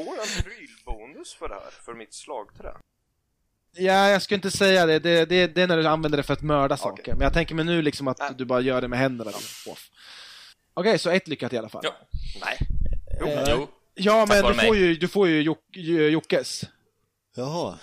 [0.00, 1.70] Eh, får en prylbonus för det här?
[1.84, 2.72] För mitt slagträ?
[3.76, 4.98] Ja, jag skulle inte säga det.
[4.98, 7.12] Det, det, det är när du använder det för att mörda saker.
[7.12, 8.30] Men jag tänker mig nu liksom att Nej.
[8.38, 9.30] du bara gör det med händerna.
[9.66, 9.90] Off.
[10.74, 11.82] Okej, så ett lyckat i alla fall.
[11.84, 11.92] Ja.
[12.40, 12.58] Nej.
[13.34, 13.68] Eh, Jo.
[13.94, 15.76] Ja, men vare du får ju, du får ju Jock-
[16.10, 16.64] Jockes.
[17.36, 17.78] Jaha.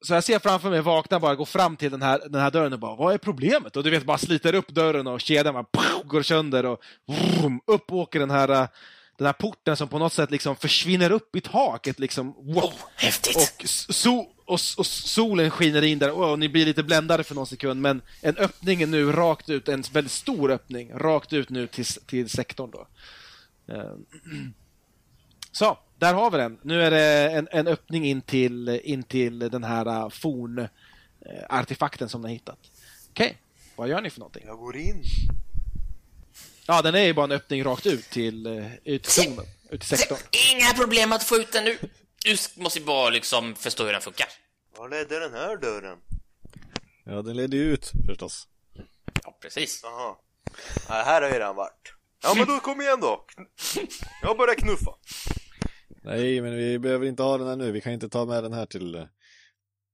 [0.00, 2.72] Så jag ser framför mig vakna bara gå fram till den här, den här dörren
[2.72, 3.76] och bara Vad är problemet?
[3.76, 7.60] Och du vet, bara sliter upp dörren och kedjan bara pow, går sönder och vroom,
[7.66, 8.68] upp åker den här, äh,
[9.18, 12.32] den här porten som på något sätt liksom försvinner upp i taket liksom.
[12.32, 12.64] Wow.
[12.64, 13.36] Oh, häftigt!
[13.36, 17.46] Och, so och, och solen skiner in där och ni blir lite bländade för någon
[17.46, 21.66] sekund men en öppning är nu rakt ut, en väldigt stor öppning, rakt ut nu
[21.66, 22.88] till, till sektorn då.
[23.74, 23.92] Eh,
[25.52, 26.58] Så, där har vi den.
[26.62, 32.22] Nu är det en, en öppning in till, in till den här uh, forn-artefakten som
[32.22, 32.58] ni har hittat.
[33.10, 33.38] Okej,
[33.76, 34.42] vad gör ni för någonting?
[34.46, 35.02] Jag går in.
[36.70, 39.80] Ja, den är ju bara en öppning rakt ut till, uh, ut till zonen, ut
[39.80, 40.18] till sektorn.
[40.52, 41.78] Inga problem att få ut den nu.
[42.24, 44.26] Du måste ju bara liksom förstå hur den funkar.
[44.76, 45.98] Var ledde den här dörren?
[47.04, 48.48] Ja, den leder ju ut förstås.
[49.24, 49.80] Ja, precis.
[49.82, 50.16] Jaha.
[50.88, 51.92] Nej, här har jag redan varit.
[52.22, 53.24] Ja men då kom igen då.
[54.22, 54.94] Jag börjar knuffa.
[56.02, 57.72] Nej, men vi behöver inte ha den här nu.
[57.72, 59.04] Vi kan inte ta med den här till, eh,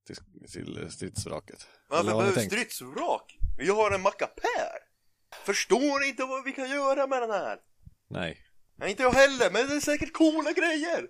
[0.06, 0.16] till,
[0.52, 1.66] till stridsvraket.
[1.88, 2.52] Varför behövs tänkt?
[2.52, 3.38] stridsvrak?
[3.58, 4.93] Vi har en mackapär.
[5.44, 7.59] Förstår inte vad vi kan göra med den här?
[8.11, 8.38] Nej.
[8.77, 11.09] Nej, inte jag heller, men det är säkert coola grejer.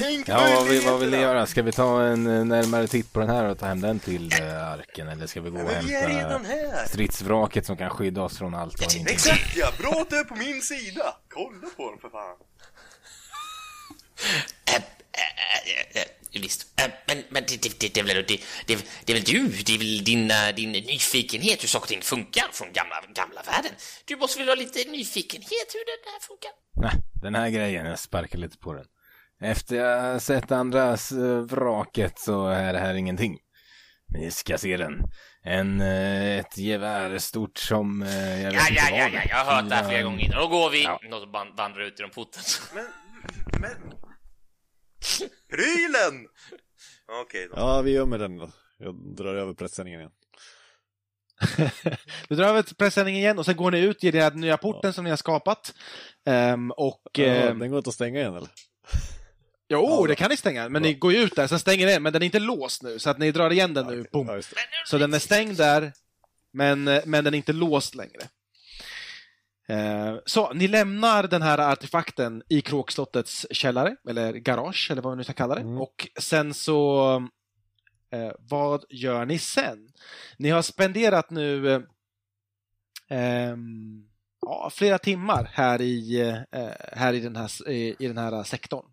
[0.00, 1.46] Tänk Ja, vad vill, vad vill ni göra?
[1.46, 4.32] Ska vi ta en eh, närmare titt på den här och ta hem den till
[4.32, 5.08] eh, arken?
[5.08, 6.86] Eller ska vi gå och men vi är redan hämta här.
[6.86, 9.14] stridsvraket som kan skydda oss från allt och ingenting?
[9.14, 11.16] Exakt ja, bra att du är på min sida.
[11.28, 12.36] Kolla på den för fan.
[16.42, 16.80] Visst.
[16.80, 19.48] Äh, men men det, det, det, det, är väl, det, det, det är väl du,
[19.48, 23.42] det är väl din, äh, din nyfikenhet hur saker och ting funkar från gamla, gamla
[23.42, 23.72] världen.
[24.04, 26.50] Du måste väl ha lite nyfikenhet hur det där funkar?
[26.80, 28.84] Nej, den här grejen, jag sparkar lite på den.
[29.42, 33.38] Efter jag sett andras eh, vraket så är det här ingenting.
[34.08, 34.92] Ni ska se den.
[35.42, 39.00] En, eh, ett gevär stort som, eh, jag vet Ja, inte ja, vad.
[39.00, 40.40] ja, ja, jag har hört det här flera gånger innan.
[40.40, 40.82] Då går vi.
[40.84, 41.00] Ja.
[41.32, 42.42] Ban- vandrar ut genom porten.
[42.74, 42.86] Men,
[43.60, 43.70] men...
[45.50, 46.26] Prylen!
[47.22, 47.54] Okej då.
[47.56, 48.50] Ja, vi gör med den då.
[48.78, 50.12] Jag drar över pressändningen igen.
[52.28, 54.92] Du drar över pressändningen igen och sen går ni ut i den här nya porten
[54.92, 55.74] som ni har skapat.
[56.26, 57.02] Ehm, och...
[57.12, 58.48] Ja, ehm, den går inte att stänga igen eller?
[59.68, 60.80] Jo, Ja, det kan ni stänga, men Bra.
[60.80, 62.98] ni går ju ut där, sen stänger ni den, men den är inte låst nu,
[62.98, 64.10] så att ni drar igen den nu, okej.
[64.12, 64.26] boom.
[64.28, 64.42] Ja.
[64.86, 65.92] Så den är stängd där,
[66.52, 68.20] men, eh, men den är inte låst längre.
[69.68, 75.16] Eh, Så, ni lämnar den här artefakten i Kråkslottets källare, eller garage, eller vad vi
[75.16, 75.60] nu ska kalla det.
[75.60, 75.80] Mm.
[75.80, 77.14] Och sen så,
[78.12, 79.88] eh, vad gör ni sen?
[80.38, 81.74] Ni har spenderat nu
[83.10, 83.56] eh,
[84.40, 86.20] ja, flera timmar här i,
[86.52, 88.86] eh, här i den här, i, i den här sektorn.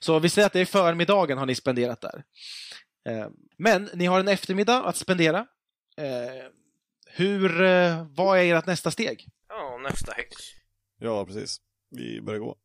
[0.00, 2.24] Så vi säger att det är förmiddagen har ni spenderat där.
[3.08, 5.38] Eh, Men ni har en eftermiddag att spendera.
[5.96, 6.44] Eh,
[7.12, 7.48] Hur,
[8.14, 9.26] vad är ert nästa steg?
[9.60, 10.36] Ja, nästa häx.
[10.98, 11.56] Ja, precis.
[11.90, 12.56] Vi börjar gå.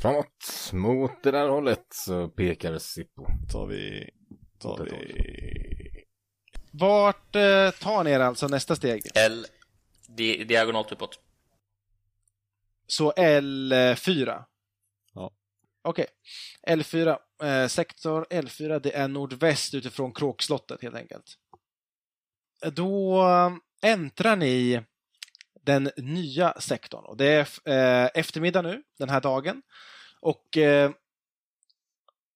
[0.00, 3.26] Framåt, mot det där hållet, så pekar Sippo.
[3.52, 4.10] Tar vi...
[4.58, 6.04] Tar vi...
[6.72, 9.02] Vart eh, tar ni er alltså nästa steg?
[9.14, 9.46] L.
[10.08, 11.20] Di diagonalt uppåt.
[12.86, 14.44] Så L4?
[15.14, 15.32] Ja.
[15.82, 16.06] Okej.
[16.68, 21.38] L4, eh, sektor L4, det är nordväst utifrån Kråkslottet helt enkelt.
[22.72, 24.84] Då eh, äntrar ni
[25.64, 27.04] den nya sektorn.
[27.04, 27.48] Och det är
[28.04, 29.62] eh, eftermiddag nu, den här dagen.
[30.20, 30.90] Och eh,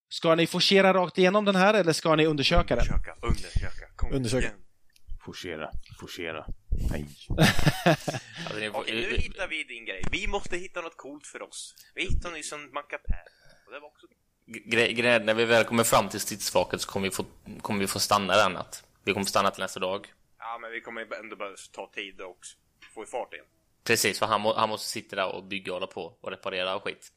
[0.09, 2.85] ska ni forcera rakt igenom den här eller ska ni undersöka den?
[2.85, 3.87] Undersöka, undersöka.
[3.97, 4.47] Kom Undersöka.
[4.47, 4.59] igen.
[5.25, 6.47] Forcera, forcera.
[6.91, 7.07] Nej.
[8.47, 10.03] Alltså, får- Okej, nu hittar vi din grej.
[10.13, 11.75] Vi måste hitta något coolt för oss.
[11.95, 13.23] Vi hittade nyss en mackapär.
[13.67, 14.07] Och det var också...
[14.47, 17.25] Gre- grejen, när vi väl kommer fram till stridsvaket så kommer vi få,
[17.61, 18.85] kommer vi få stanna där natt.
[19.05, 20.13] Vi kommer stanna till nästa dag.
[20.39, 22.57] Ja, men vi kommer ändå behöva ta tid också.
[22.95, 23.47] Få fart igen.
[23.85, 26.77] Precis, för han, må, han måste sitta där och bygga och hålla på och reparera
[26.77, 27.13] och skit.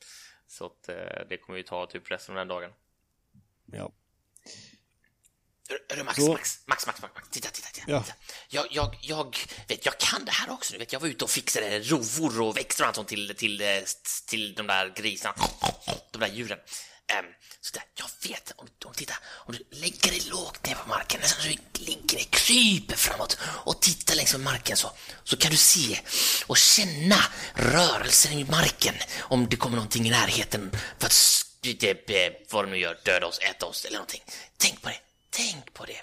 [0.47, 0.95] Så att eh,
[1.29, 2.71] det kommer ju ta typ resten av den dagen.
[3.65, 3.91] Ja.
[5.89, 6.19] Hörru Max.
[6.19, 7.91] Max, Max, Max, Max, Max, titta, titta, titta.
[7.91, 8.03] Ja.
[8.49, 10.73] Jag, jag, jag, vet, jag kan det här också.
[10.73, 13.61] Du vet, jag var ute och fixade rovor och växter och allt sånt till, till,
[13.61, 13.67] eh,
[14.27, 15.35] till de där grisarna,
[16.11, 16.59] de där djuren.
[17.19, 17.25] Um,
[17.61, 21.19] så där, jag vet, om, om, titta, om du lägger dig lågt ner på marken,
[21.21, 24.91] nästan så du ligger ner, kryper framåt och tittar längs med marken så,
[25.23, 25.99] så kan du se
[26.47, 27.15] och känna
[27.53, 32.77] rörelsen i marken om det kommer någonting i närheten för att det, vad de nu
[32.77, 34.21] gör, döda oss, äta oss eller någonting.
[34.57, 36.01] Tänk på det, tänk på det.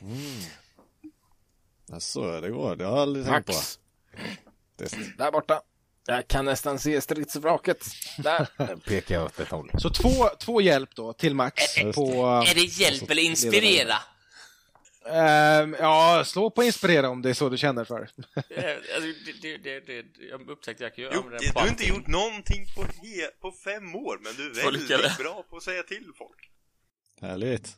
[1.92, 2.76] Alltså, det går.
[2.76, 3.52] Det har jag aldrig tänkt på.
[3.52, 3.78] Max,
[4.78, 4.96] Test.
[5.18, 5.62] där borta.
[6.06, 7.84] Jag kan nästan se stridsvraket.
[8.18, 9.70] Där pekar jag åt ett håll.
[9.78, 12.24] Så två, två hjälp då till Max Ä- på...
[12.48, 13.94] Är det hjälp eller inspirera?
[15.10, 18.00] Ehm, ja, slå på inspirera om det är så du känner för.
[18.00, 21.68] Eh, alltså, det, det, det, det, jag upptäckte att jag kan Jo, göra du har
[21.68, 25.62] inte gjort någonting på, he- på fem år, men du är väldigt bra på att
[25.62, 26.50] säga till folk.
[27.20, 27.76] Härligt.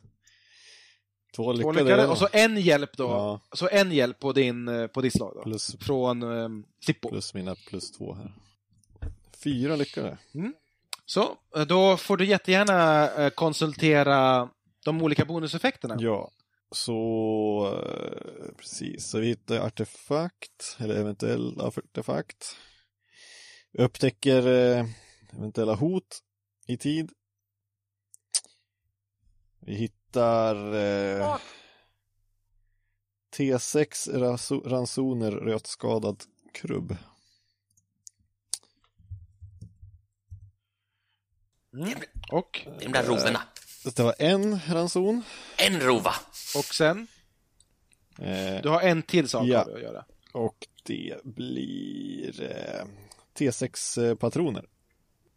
[1.35, 1.83] Två Två lyckade.
[1.83, 2.07] lyckade.
[2.07, 3.03] Och så en hjälp då.
[3.03, 3.39] Ja.
[3.53, 5.43] Så en hjälp på din, eh, på ditt slag då.
[5.43, 7.09] Plus, Från um, Sippo.
[7.09, 8.33] plus mina plus två här.
[9.43, 10.17] Fyra lyckade.
[11.05, 14.49] Så, eh, då får du jättegärna eh, konsultera
[14.85, 15.95] de olika bonuseffekterna.
[15.99, 16.31] Ja,
[16.71, 17.81] så
[18.57, 19.07] precis.
[19.07, 22.55] Så vi hittar artefakt, eller eventuell artefakt.
[23.71, 24.47] Vi upptäcker
[25.33, 26.19] eventuella hot
[26.67, 27.11] i tid.
[29.59, 31.37] Vi hittar eh,
[33.37, 36.23] T6 raso- ransoner rötskadad
[36.53, 36.97] krubb.
[42.31, 43.41] Och, De där rovorna.
[43.83, 45.23] Det var en ranson.
[45.57, 46.13] En rova.
[46.57, 47.07] och sen,
[48.19, 49.59] Eh, du har en till sak Ja.
[49.61, 50.05] att göra.
[50.31, 52.85] Och det blir eh,
[53.39, 54.65] T6-patroner.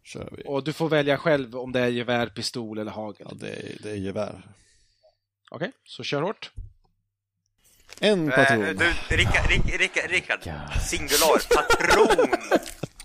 [0.03, 0.43] Kör vi.
[0.45, 3.27] Och du får välja själv om det är gevär, pistol eller hagel.
[3.29, 4.47] Ja, det, är- det är gevär.
[5.49, 6.51] Okej, så kör hårt.
[7.99, 8.63] En patron.
[8.63, 10.39] Eh, du, Rickard, Rick, Rickard, Rickard.
[10.89, 11.55] Singular.
[11.55, 12.31] Patron!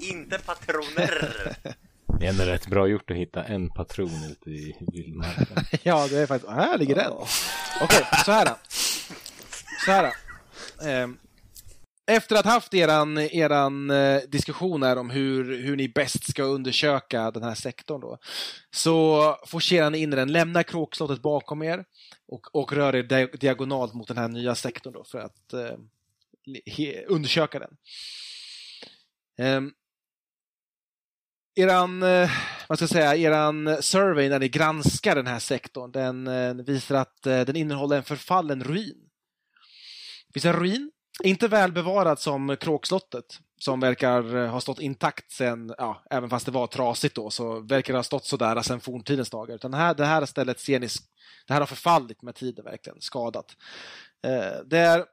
[0.00, 1.56] Inte patroner!
[2.20, 5.46] Det är ändå rätt bra gjort att hitta en patron ute i vildmarken.
[5.82, 6.52] Ja, det är faktiskt...
[6.52, 7.12] Här ligger den.
[7.80, 8.56] Okej, så här då.
[9.84, 10.86] Så här då.
[10.88, 11.18] Ehm,
[12.06, 16.42] efter att ha haft eran, eran eh, diskussion här om hur, hur ni bäst ska
[16.42, 18.18] undersöka den här sektorn då,
[18.70, 21.84] så forcerar ni in den, lämnar kråkslottet bakom er
[22.28, 25.76] och, och rör er diagonalt mot den här nya sektorn då för att eh,
[26.66, 27.76] he, undersöka den.
[29.38, 29.70] Eh,
[31.54, 32.30] eran, eh,
[32.68, 36.94] vad ska jag säga, eran survey när ni granskar den här sektorn, den eh, visar
[36.94, 39.10] att eh, den innehåller en förfallen ruin.
[40.26, 40.90] Det finns en ruin,
[41.22, 46.46] inte väl bevarat som Kråkslottet, som verkar eh, ha stått intakt sen, ja, även fast
[46.46, 49.54] det var trasigt då, så verkar det ha stått sådär sen forntidens dagar.
[49.54, 50.88] Utan det här, det här stället ser ni,
[51.46, 53.56] det här har förfallit med tiden verkligen, skadat.
[54.26, 55.04] Eh, det är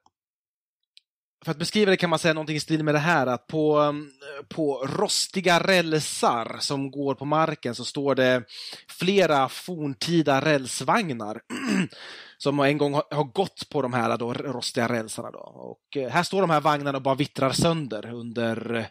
[1.45, 3.77] för att beskriva det kan man säga någonting i stil med det här att på,
[3.77, 4.11] mm,
[4.49, 8.43] på rostiga rälsar som går på marken så står det
[8.87, 11.41] flera forntida rälsvagnar
[12.43, 15.31] som en gång har gått på de här då, rostiga rälsarna.
[15.31, 15.39] Då.
[15.39, 18.85] Och eh, här står de här vagnarna och bara vittrar sönder under eh,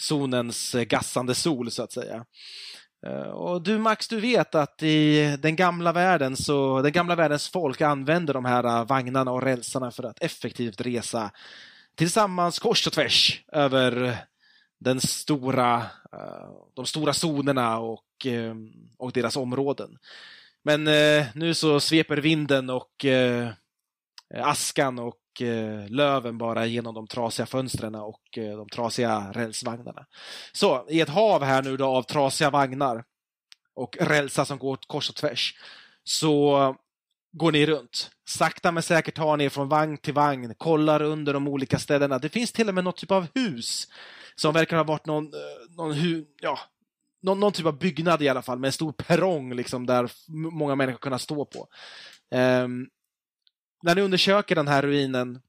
[0.00, 2.24] zonens eh, gassande sol så att säga.
[3.32, 7.80] Och du Max, du vet att i den gamla världen så den gamla världens folk
[7.80, 11.30] använder de här vagnarna och rälsarna för att effektivt resa
[11.94, 14.16] tillsammans kors och tvärs över
[14.80, 15.82] den stora,
[16.74, 18.26] de stora zonerna och,
[18.98, 19.98] och deras områden.
[20.64, 23.48] Men eh, nu så sveper vinden och eh,
[24.34, 30.06] askan och eh, löven bara genom de trasiga fönstren och eh, de trasiga rälsvagnarna.
[30.52, 33.04] Så i ett hav här nu då av trasiga vagnar
[33.74, 35.54] och rälsar som går kors och tvärs
[36.04, 36.76] så
[37.32, 38.10] går ni runt.
[38.28, 42.18] Sakta men säkert tar ni er från vagn till vagn, kollar under de olika ställena.
[42.18, 43.88] Det finns till och med något typ av hus
[44.34, 45.30] som verkar ha varit någon,
[45.76, 46.58] någon, hu, ja,
[47.24, 50.74] någon, någon typ av byggnad i alla fall med en stor perrong liksom, där många
[50.74, 51.68] människor kunnat stå på.
[52.30, 52.88] Um,
[53.82, 55.40] när ni undersöker den här ruinen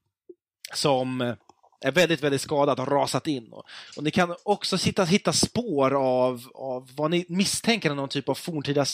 [0.74, 1.36] som
[1.82, 3.54] är väldigt, väldigt skadad och rasat in.
[3.54, 3.64] Och,
[3.98, 8.30] och ni kan också hitta, hitta spår av, av vad ni misstänker är någon typ
[8.30, 8.86] av forntida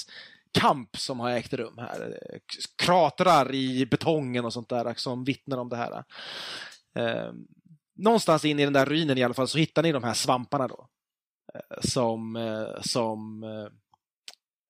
[0.51, 2.19] kamp som har ägt rum här.
[2.75, 6.03] Kratrar i betongen och sånt där som vittnar om det här.
[6.95, 7.33] Eh,
[7.95, 10.67] någonstans in i den där ruinen i alla fall så hittar ni de här svamparna
[10.67, 10.87] då.
[11.53, 13.67] Eh, som, eh, som eh,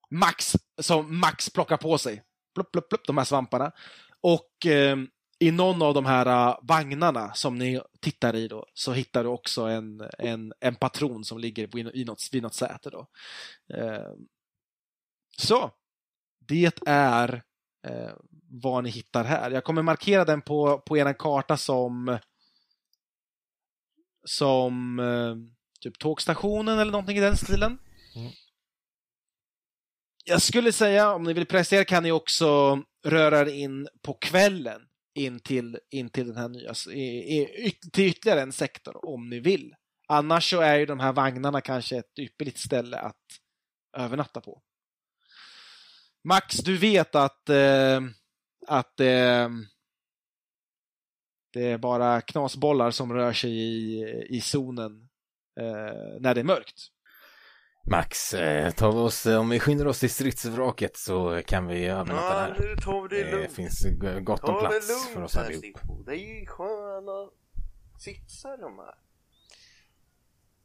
[0.09, 2.23] Max, som Max plockar på sig.
[2.55, 3.71] Plupp, plupp, plupp, de här svamparna.
[4.21, 4.97] Och eh,
[5.39, 9.61] i någon av de här vagnarna som ni tittar i då, så hittar du också
[9.61, 12.89] en, en, en patron som ligger i något, vid något säte.
[12.89, 13.07] Då.
[15.37, 15.71] Så,
[16.39, 17.43] det är
[17.87, 18.11] eh,
[18.49, 19.51] vad ni hittar här.
[19.51, 22.19] Jag kommer markera den på, på er karta som
[24.23, 25.35] som eh,
[25.81, 27.77] typ tågstationen eller någonting i den stilen.
[28.15, 28.31] Mm.
[30.25, 34.81] Jag skulle säga, om ni vill prestera kan ni också röra er in på kvällen
[35.13, 36.73] in till, in till den här nya,
[37.93, 39.75] till ytterligare en sektor om ni vill.
[40.07, 43.25] Annars så är ju de här vagnarna kanske ett ypperligt ställe att
[43.97, 44.61] övernatta på.
[46.23, 48.01] Max, du vet att, eh,
[48.67, 49.49] att eh,
[51.53, 55.09] det är bara knasbollar som rör sig i, i zonen
[55.59, 56.91] eh, när det är mörkt.
[57.91, 62.49] Max, eh, tar vi oss, om vi skyndar oss till stridsvraket så kan vi övernatta
[62.49, 62.55] ja, där.
[62.59, 63.49] Nu tar vi det lugnt.
[63.49, 63.85] Det finns
[64.21, 65.79] gott om plats lugnt, för oss allihop.
[66.05, 67.29] Det är ju sköna
[67.99, 68.95] sitsar de här.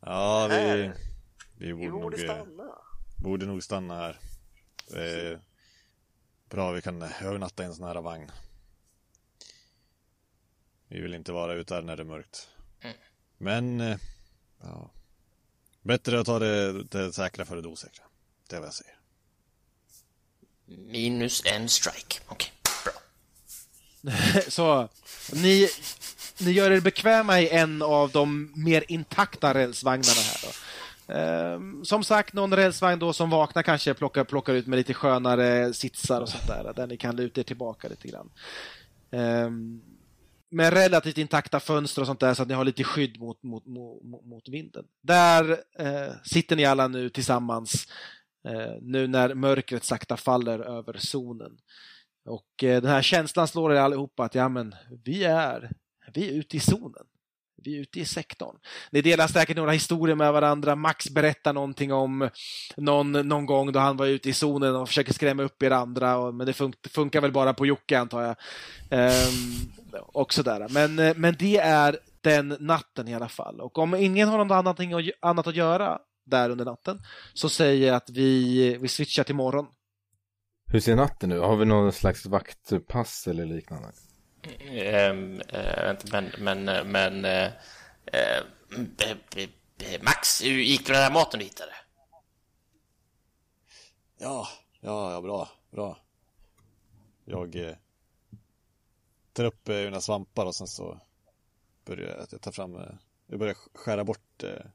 [0.00, 0.92] Ja, vi,
[1.58, 2.72] vi borde, vi borde nog, stanna.
[3.22, 4.18] Borde nog stanna här.
[4.94, 5.40] Är
[6.50, 8.30] bra vi kan övernatta i en sån här vagn.
[10.88, 12.48] Vi vill inte vara ute där när det är mörkt.
[12.80, 12.96] Mm.
[13.38, 13.98] Men, eh,
[14.62, 14.90] ja.
[15.82, 18.04] Bättre att ta det, det säkra för det osäkra.
[18.48, 18.96] Det är vad jag säger.
[20.66, 22.20] Minus en strike.
[22.26, 22.92] Okej, okay.
[24.02, 24.40] bra.
[24.48, 24.88] Så,
[25.32, 25.68] ni,
[26.38, 30.52] ni gör er bekväma i en av de mer intakta rälsvagnarna här då.
[31.08, 35.74] Um, som sagt, någon rälsvagn då som vaknar kanske plockar, plockar ut med lite skönare
[35.74, 38.30] sitsar och sånt där, där ni kan luta er tillbaka lite grann.
[39.10, 39.82] Um,
[40.56, 43.66] med relativt intakta fönster och sånt där så att ni har lite skydd mot, mot,
[43.66, 44.84] mot, mot vinden.
[45.02, 47.86] Där eh, sitter ni alla nu tillsammans
[48.48, 51.58] eh, nu när mörkret sakta faller över zonen.
[52.24, 55.70] Och eh, den här känslan slår er allihopa att ja, men vi är,
[56.14, 57.06] vi är ute i zonen
[57.66, 58.56] vi är ute i sektorn.
[58.90, 60.76] Ni delar säkert några historier med varandra.
[60.76, 62.30] Max berättar någonting om
[62.76, 66.32] någon, någon gång då han var ute i zonen och försöker skrämma upp er andra.
[66.32, 68.36] Men det fun funkar väl bara på Jocke antar jag.
[68.90, 70.66] Um, och sådär.
[70.70, 73.60] Men, eh, men det är den natten i alla fall.
[73.60, 74.80] Och om ingen har något annat,
[75.20, 77.02] annat att göra där under natten
[77.34, 79.66] så säger jag att vi, vi switchar till morgon.
[80.66, 81.42] Hur ser natten ut?
[81.42, 83.88] Har vi någon slags vaktpass eller liknande?
[84.70, 87.50] Ehm, eh, men, men, men eh,
[88.06, 88.42] eh,
[90.02, 91.72] Max, hur gick det med den här maten du hittade?
[94.18, 94.48] Ja,
[94.80, 95.98] ja, ja, bra, bra.
[97.24, 97.56] Jag
[99.36, 101.00] tar upp eh, mina svampar och sen så
[101.84, 102.88] börjar jag ta fram, eh,
[103.26, 104.66] jag börjar skära bort eh,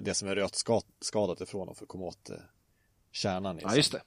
[0.00, 2.36] det som är rötskadat ifrån och för att komma åt eh,
[3.12, 3.62] kärnan i.
[3.62, 4.02] Ja, just det.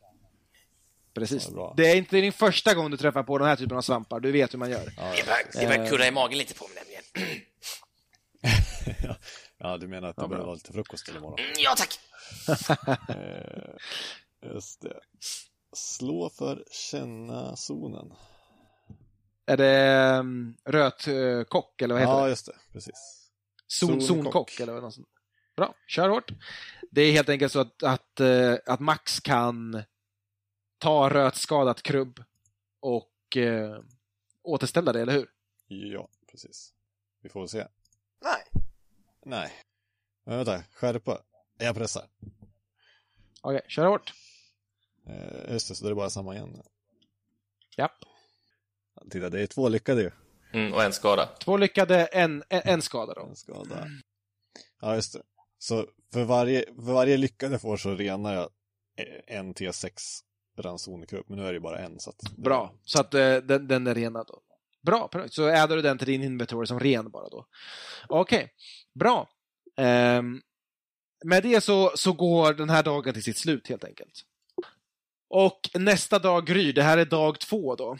[1.14, 1.46] Precis.
[1.48, 1.74] Ja, bra.
[1.78, 4.20] det är inte din första gång du träffar på den här typen av svampar.
[4.20, 4.94] Du vet hur man gör.
[4.98, 5.26] Ja, Det
[5.68, 7.04] börjar, det kurra i magen lite på mig nämligen.
[9.58, 9.78] ja.
[9.78, 11.40] du menar att det Ja, behöver vara lite frukost till imorgon?
[11.40, 12.00] Mm, Ja, tack!
[14.54, 15.00] Just det.
[15.74, 18.14] Slå för känna zonen.
[19.50, 22.30] Är det um, rötkock eller vad heter Ja, det?
[22.30, 22.56] just det.
[22.74, 23.30] Precis.
[23.68, 24.60] Zon, zonkock.
[24.60, 25.08] eller något sånt.
[25.56, 26.32] Bra, kör hårt.
[26.92, 29.84] Det är helt enkelt så att, att, eh, att Max kan
[30.78, 32.24] ta rötskadat krubb
[32.80, 33.80] och eh,
[34.44, 35.30] återställa det, eller hur?
[35.68, 36.74] Ja, precis.
[37.22, 37.68] Vi får väl se.
[38.22, 38.64] Nej.
[39.26, 39.52] Nej.
[40.26, 41.22] Men vänta, skärpa.
[41.58, 42.06] Jag pressar.
[43.42, 44.14] Okej, kör hårt.
[45.08, 46.62] Eh, just det, så det är bara samma igen.
[47.78, 48.06] Japp.
[49.10, 50.12] Titta, det är två lyckade ju.
[50.54, 51.26] Mm, och en skada.
[51.40, 53.22] Två lyckade, en, en, en skada då.
[53.22, 53.88] En skada.
[54.82, 55.22] Ja, just det.
[55.58, 58.50] Så för varje, för varje lyckad jag får så renar jag
[59.28, 59.92] en T6
[60.58, 61.26] ransonkrubb.
[61.28, 62.00] Men nu är det ju bara en.
[62.00, 64.42] Så att det- Bra, så att eh, den, den är renad då.
[64.82, 65.34] Bra, perfekt.
[65.34, 67.46] Så addar du den till din inventory som ren bara då.
[68.10, 68.52] Okej,
[69.00, 69.30] bra.
[69.78, 70.42] Ehm,
[71.26, 74.22] med det så, så går den här dagen till sitt slut helt enkelt.
[75.30, 77.98] Och nästa dag gryr, det här är dag två då.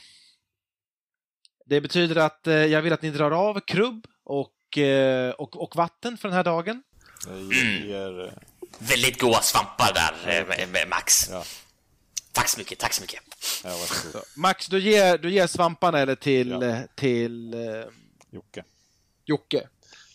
[1.70, 5.76] Det betyder att eh, jag vill att ni drar av krubb och, eh, och, och
[5.76, 6.84] vatten för den här dagen.
[7.28, 8.32] Det ger, eh,
[8.80, 11.30] Väldigt goda svampar där, Max.
[11.30, 11.44] Ja.
[12.32, 13.20] Tack så mycket, tack så mycket.
[13.64, 13.78] ja.
[14.36, 16.82] Max, du ger, du ger svamparna eller till, Ja.
[16.96, 17.60] till eh,
[18.32, 18.64] Jocke.
[19.26, 19.68] Jocke.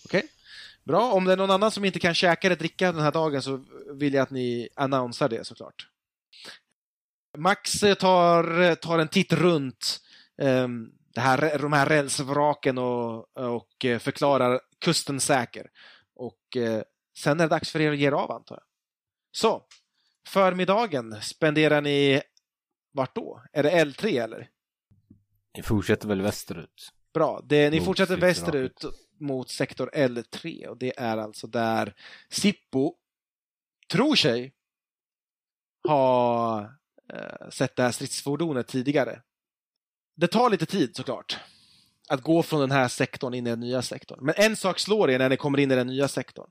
[0.05, 0.23] Okej?
[0.85, 1.13] Bra.
[1.13, 3.65] Om det är någon annan som inte kan käka eller dricka den här dagen så
[3.95, 5.89] vill jag att ni annonsar det såklart.
[7.37, 10.01] Max tar, tar en titt runt
[10.37, 15.71] um, det här, de här rälsvraken och, och eh, förklarar kusten säker.
[16.15, 16.83] Och eh,
[17.19, 18.65] sen är det dags för er att ge er av antar jag.
[19.31, 19.67] Så,
[20.29, 22.23] förmiddagen spenderar ni
[22.93, 23.43] vart då?
[23.53, 24.51] Är det L3 eller?
[25.57, 26.93] Ni fortsätter väl västerut?
[27.15, 27.41] Bra.
[27.45, 28.85] Det, ni Mot fortsätter västerut
[29.21, 31.95] mot sektor L3 och det är alltså där
[32.29, 32.95] Sippo
[33.93, 34.55] tror sig
[35.89, 36.61] ha
[37.13, 39.23] eh, sett det här stridsfordonet tidigare.
[40.15, 41.39] Det tar lite tid såklart
[42.09, 44.19] att gå från den här sektorn in i den nya sektorn.
[44.23, 46.51] Men en sak slår er när ni kommer in i den nya sektorn.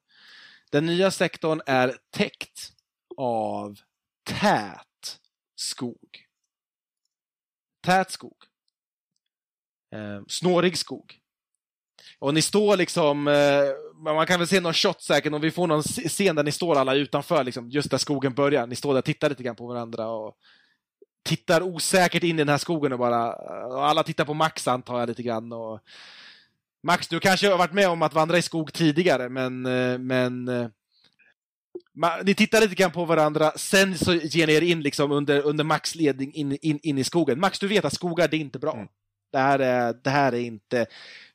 [0.72, 2.72] Den nya sektorn är täckt
[3.18, 3.80] av
[4.24, 5.20] tät
[5.56, 6.28] skog.
[7.86, 8.38] Tät skog.
[9.94, 11.20] Eh, snårig skog.
[12.20, 15.68] Och ni står liksom, eh, man kan väl se någon shot säkert, om vi får
[15.68, 18.68] någon scen där ni står alla utanför, liksom, just där skogen börjar.
[18.68, 20.38] Ni står där och tittar lite grann på varandra och
[21.24, 23.34] tittar osäkert in i den här skogen och bara,
[23.66, 25.52] och alla tittar på Max antar jag lite grann.
[25.52, 25.80] Och...
[26.84, 30.48] Max, du kanske har varit med om att vandra i skog tidigare, men, eh, men
[30.48, 30.68] eh,
[32.24, 35.64] ni tittar lite grann på varandra, sen så ger ni er in liksom under, under
[35.64, 37.40] Max ledning in, in, in i skogen.
[37.40, 38.74] Max, du vet att skogar, det är inte bra.
[38.74, 38.88] Mm.
[39.32, 40.86] Det, här är, det här är inte...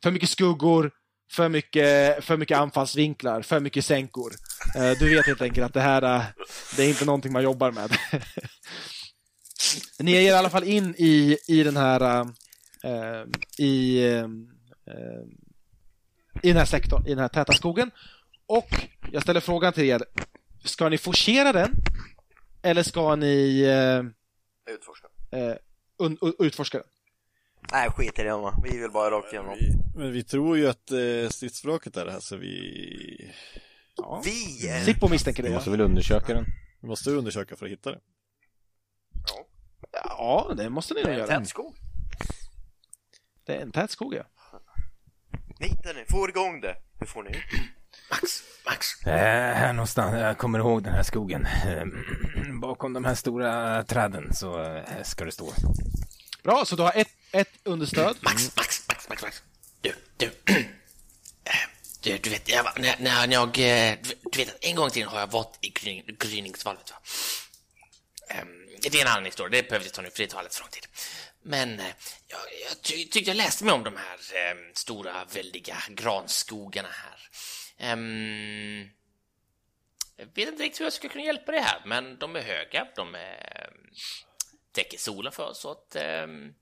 [0.03, 0.91] För mycket skuggor,
[1.33, 4.33] för mycket, för mycket anfallsvinklar, för mycket sänkor.
[4.77, 6.25] Eh, du vet helt enkelt att det här är,
[6.77, 7.91] det är inte någonting man jobbar med.
[9.99, 12.21] ni er i alla fall in i, i den här...
[12.85, 13.25] eh,
[13.59, 14.27] i, eh,
[16.43, 17.91] I den här sektorn, i den här täta skogen.
[18.47, 18.69] Och
[19.13, 20.03] jag ställer frågan till er.
[20.65, 21.75] Ska ni forcera den?
[22.63, 25.09] Eller ska ni eh, Utforska.
[25.99, 26.87] un, un, utforska den?
[27.73, 28.61] Nej, skit i det va.
[28.65, 29.57] Vi vill bara rakt igenom.
[29.61, 33.33] Vi, men vi tror ju att eh, stridsvraket är det här så vi,
[33.97, 34.23] Ja.
[34.25, 34.83] Vi!
[34.85, 35.49] Sippo misstänker det.
[35.49, 36.45] Vi måste väl undersöka den?
[36.81, 38.01] vi måste undersöka för att hitta det.
[39.93, 41.39] Ja, det måste ni nog En göra.
[41.39, 41.77] tät skog.
[43.47, 44.23] Det är en tät skog, ja.
[45.61, 46.77] Nej, ni får igång det.
[47.01, 47.31] Hur får ni?
[48.11, 49.07] Max, Max.
[49.07, 51.47] Eh, här någonstans, jag kommer ihåg den här skogen.
[51.47, 51.85] Eh,
[52.61, 55.53] bakom de här stora träden så eh, ska det stå.
[56.43, 58.17] Bra, så du har ett, ett understöd.
[58.21, 59.43] Max, Max, Max, Max, Max.
[59.81, 60.31] Du, du.
[62.03, 63.53] Du, du vet, jag, när, när jag...
[64.33, 66.97] Du vet att en gång tiden har jag varit i gryning, gryningsvalvet, va?
[68.31, 70.57] Ehm, det är en annan historia, det behöver vi ta nu, för det tar alldeles
[70.57, 70.87] för lång tid.
[71.43, 71.87] Men eh,
[72.27, 77.29] jag, jag ty, tyckte jag läste mig om de här eh, stora, väldiga granskogarna här.
[77.79, 78.91] Ehm,
[80.17, 82.87] jag vet inte riktigt hur jag skulle kunna hjälpa dig här, men de är höga,
[82.97, 83.91] de är, ehm,
[84.73, 85.97] täcker solen för oss, så att...
[85.97, 86.55] ehm,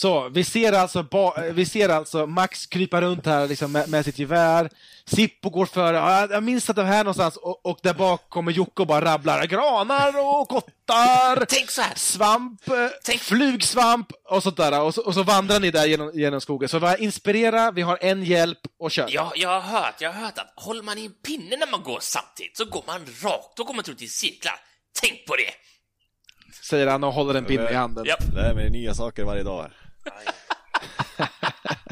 [0.00, 4.04] så, vi ser alltså, ba, vi ser alltså Max krypa runt här liksom, med, med
[4.04, 4.70] sitt gevär.
[5.04, 5.96] Sippo går före.
[5.96, 8.86] Ja, jag minns att det var här någonstans och, och där bak kommer Jocke och
[8.86, 11.44] bara rabblar granar och kottar.
[11.48, 11.94] Tänk så här.
[11.94, 12.74] Svamp, eh,
[13.04, 14.80] Tänk- flugsvamp och sånt där.
[14.80, 16.68] Och så, och så vandrar ni där genom, genom skogen.
[16.68, 19.08] Så vi har inspirera, vi har en hjälp och kör.
[19.10, 21.82] Jag, jag, har hört, jag har hört att håller man i en pinne när man
[21.82, 24.54] går samtidigt så går man rakt, då går man inte runt i cirklar.
[25.00, 25.52] Tänk på det!
[26.70, 28.04] Säger han och håller en pinne i handen.
[28.06, 28.16] Ja.
[28.34, 29.70] Lär mig nya saker varje dag.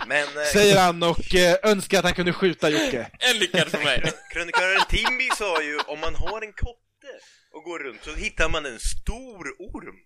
[0.06, 3.11] Men eh, Säger han och eh, önskar att han kunde skjuta Jocke.
[3.18, 4.12] En lyckad för mig.
[4.32, 7.12] krönikören Timby sa ju om man har en kotte
[7.52, 9.96] och går runt så hittar man en stor orm.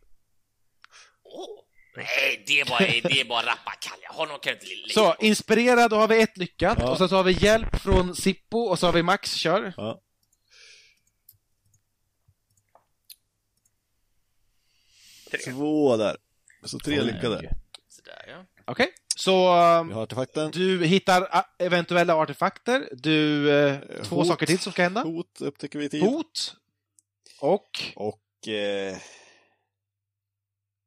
[1.25, 1.65] Åh,
[1.97, 4.09] Nej, det är bara, det är bara rappakalja.
[4.11, 6.79] Honom kan inte lilla Så, inspirera, då har vi ett lyckat.
[6.81, 6.91] Ja.
[6.91, 9.75] Och sen så har vi hjälp från Sippo och så har vi Max, kör.
[9.77, 10.03] Ja.
[15.45, 16.17] Två där.
[16.65, 17.62] Så tre lyckade.
[18.05, 18.63] Sådär, ja.
[18.65, 22.89] Okej, så um, du hittar ah, eventuella artefakter.
[22.93, 24.27] Du, eh, två hot.
[24.27, 25.03] saker till som ska hända.
[25.03, 26.03] Hot upptäcker vi i tid.
[26.03, 26.57] Hot.
[27.41, 28.97] Och Och eh,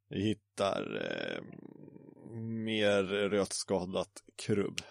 [0.10, 1.44] vi hittar eh,
[2.40, 4.82] mer rötskadat krubb.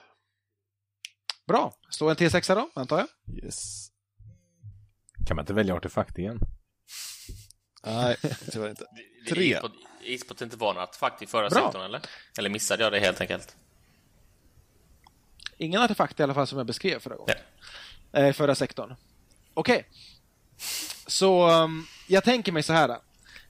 [1.46, 1.74] bra.
[1.90, 3.08] Slå en T6 då, antar jag.
[3.44, 3.88] Yes.
[5.26, 6.38] Kan man inte välja artefakt igen?
[7.86, 8.16] Nej,
[8.52, 8.86] tyvärr inte.
[9.28, 9.60] Tre.
[10.38, 11.62] Det inte var något artefakt i förra Bra.
[11.62, 12.00] sektorn, eller?
[12.38, 13.56] Eller missade jag det helt enkelt?
[15.58, 17.36] Ingen artefakt i alla fall som jag beskrev förra gången.
[18.12, 18.18] Ja.
[18.20, 18.94] Eh, förra sektorn.
[19.54, 19.86] Okej.
[21.06, 22.98] Så um, jag tänker mig så här.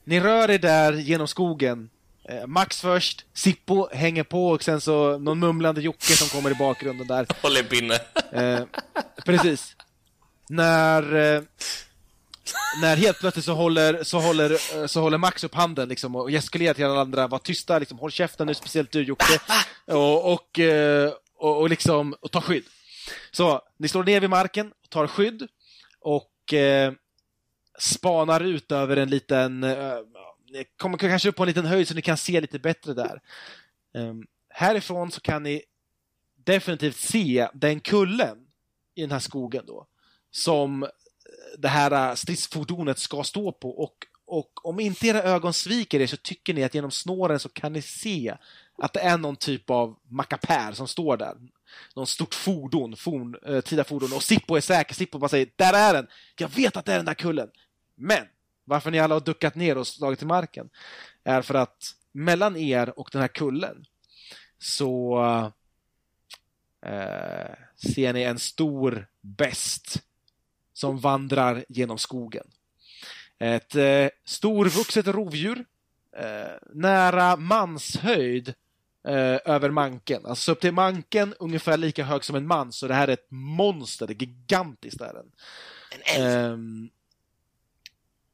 [0.05, 1.91] Ni rör er där genom skogen.
[2.29, 6.55] Eh, Max först, Sippo hänger på och sen så någon mumlande Jocke som kommer i
[6.55, 7.27] bakgrunden där.
[7.43, 7.95] Håll en pinne.
[8.33, 8.65] Eh,
[9.25, 9.77] precis.
[10.49, 11.43] När, eh,
[12.81, 16.29] när helt plötsligt så håller, så håller, eh, så håller Max upp handen liksom, och
[16.31, 19.41] gestikulerar till alla andra, var tysta, liksom, håll käften nu, speciellt du Jocke.
[19.87, 22.65] Och, och, eh, och, och, liksom, och ta skydd.
[23.31, 25.49] Så, ni slår ner vid marken, och tar skydd
[26.01, 26.93] och eh,
[27.79, 29.99] spanar ut över en liten, eh,
[30.77, 33.21] kommer kanske upp på en liten höjd så ni kan se lite bättre där.
[33.95, 35.63] Um, härifrån så kan ni
[36.45, 38.39] definitivt se den kullen
[38.95, 39.87] i den här skogen då
[40.31, 40.89] som eh,
[41.59, 43.95] det här äh, stridsfordonet ska stå på och,
[44.27, 47.73] och om inte era ögon sviker er så tycker ni att genom snåren så kan
[47.73, 48.37] ni se
[48.79, 51.35] att det är någon typ av mackapär som står där.
[51.97, 54.95] Någon stort fordon, forn, eh, tida fordon och Sippo är säker.
[54.95, 56.07] Sippo bara säger där är den!
[56.39, 57.51] Jag vet att det är den där kullen!
[57.95, 58.27] Men
[58.65, 60.71] varför ni alla har duckat ner och slagit till marken
[61.25, 63.85] är för att mellan er och den här kullen
[64.59, 65.19] så
[66.87, 67.55] eh,
[67.93, 70.03] ser ni en stor best
[70.75, 72.47] som vandrar genom skogen.
[73.39, 75.65] Ett eh, storvuxet rovdjur
[76.17, 78.49] eh, nära manshöjd
[79.09, 80.27] eh, över manken.
[80.27, 83.31] Alltså upp till manken ungefär lika hög som en man, så det här är ett
[83.31, 85.33] monster, det är gigantiskt är den.
[86.17, 86.23] En.
[86.23, 86.91] Ehm,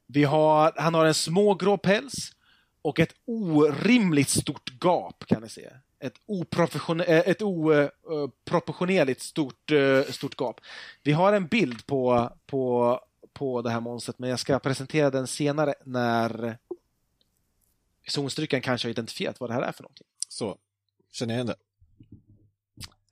[0.07, 2.31] vi har, han har en smågrå päls
[2.81, 5.69] och ett orimligt stort gap kan ni se.
[6.01, 10.61] Ett, oprofession- eh, ett oproportionerligt stort, eh, stort gap.
[11.03, 12.99] Vi har en bild på, på,
[13.33, 16.57] på det här monstret men jag ska presentera den senare när
[18.07, 20.07] zonstryckaren kanske har identifierat vad det här är för någonting.
[20.27, 20.57] Så,
[21.11, 21.55] känner jag igen det?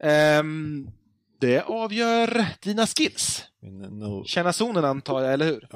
[0.07, 0.91] Ehm,
[1.39, 3.45] det avgör dina skills.
[3.59, 4.23] No.
[4.25, 5.67] Känna zonen antar jag, eller hur?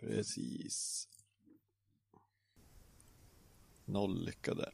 [0.00, 1.08] Precis.
[3.84, 4.70] Noll lyckade.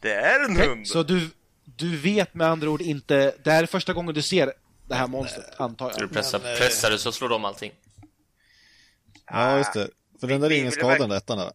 [0.00, 0.88] Det är en hund!
[0.88, 1.30] Så du,
[1.64, 4.52] du vet med andra ord inte, det här är första gången du ser
[4.88, 6.12] det här monstret, antar Du jag.
[6.12, 7.72] pressar, Men, pressar du så slår de allting.
[9.26, 9.90] Ja, just det.
[10.20, 11.52] För den där är ingen vi- skadande ettan där.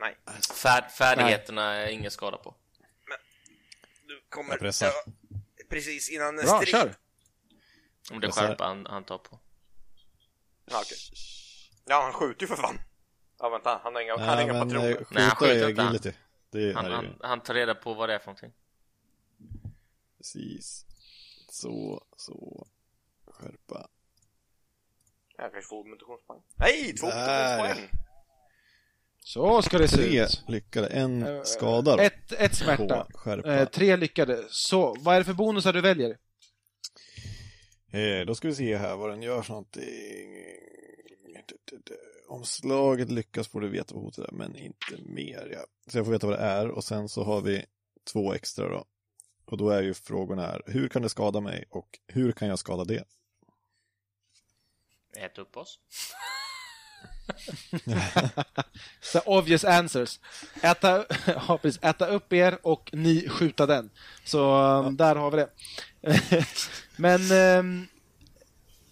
[0.00, 0.16] Nej,
[0.54, 2.54] Färd, färdigheterna är ingen skada på.
[4.08, 4.50] du kommer...
[4.50, 4.86] Jag pressar.
[4.86, 5.12] Ja,
[5.70, 6.68] precis innan Bra, strid.
[6.68, 6.94] kör!
[8.10, 9.38] Om det är skärpa han, han tar på.
[10.70, 10.98] Ja, okej.
[11.86, 12.78] ja, han skjuter ju för fan.
[13.38, 14.90] Ja, vänta, han har inga, han har Nej, inga men patroner.
[14.90, 15.88] eh, Nej, han skjuter är inte han.
[15.94, 16.18] agility.
[16.50, 18.52] Det är, Han, han, han tar reda på vad det är för någonting.
[20.16, 20.86] precis.
[21.50, 22.66] Så, så.
[23.26, 23.88] Skärpa.
[25.36, 26.40] Jag kanske får mutationspoäng.
[26.54, 27.90] Nej, två mutationspoäng!
[29.20, 30.44] Så ska det se Tre ut.
[30.48, 32.02] lyckade, en Eh, skada då.
[32.02, 33.06] Ett, ett smärta.
[33.44, 34.44] Eh, tre lyckade.
[34.48, 36.18] Så, vad är det för bonusar du väljer?
[37.90, 40.36] Eh, då ska vi se här vad den gör för någonting.
[42.28, 45.48] Om slaget lyckas får du veta vad hotet är, men inte mer.
[45.52, 45.66] Ja.
[45.86, 47.64] Så jag får veta vad det är och sen så har vi
[48.12, 48.84] två extra då.
[49.44, 52.58] Och då är ju frågorna här, hur kan det skada mig och hur kan jag
[52.58, 53.04] skada det?
[55.16, 55.78] Ät upp oss.
[59.00, 60.20] Så obvious answers.
[60.62, 63.90] Äta, ja, precis, äta upp er och ni skjuta den.
[64.24, 65.50] Så um, där har vi det.
[66.96, 67.88] Men um,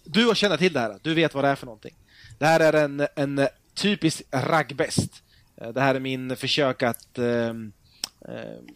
[0.03, 0.99] du känner till det här.
[1.01, 1.95] Du vet vad det är för någonting.
[2.37, 5.23] Det här är en, en typisk raggbäst.
[5.57, 7.73] Eh, det här är min försök att um,
[8.19, 8.67] um,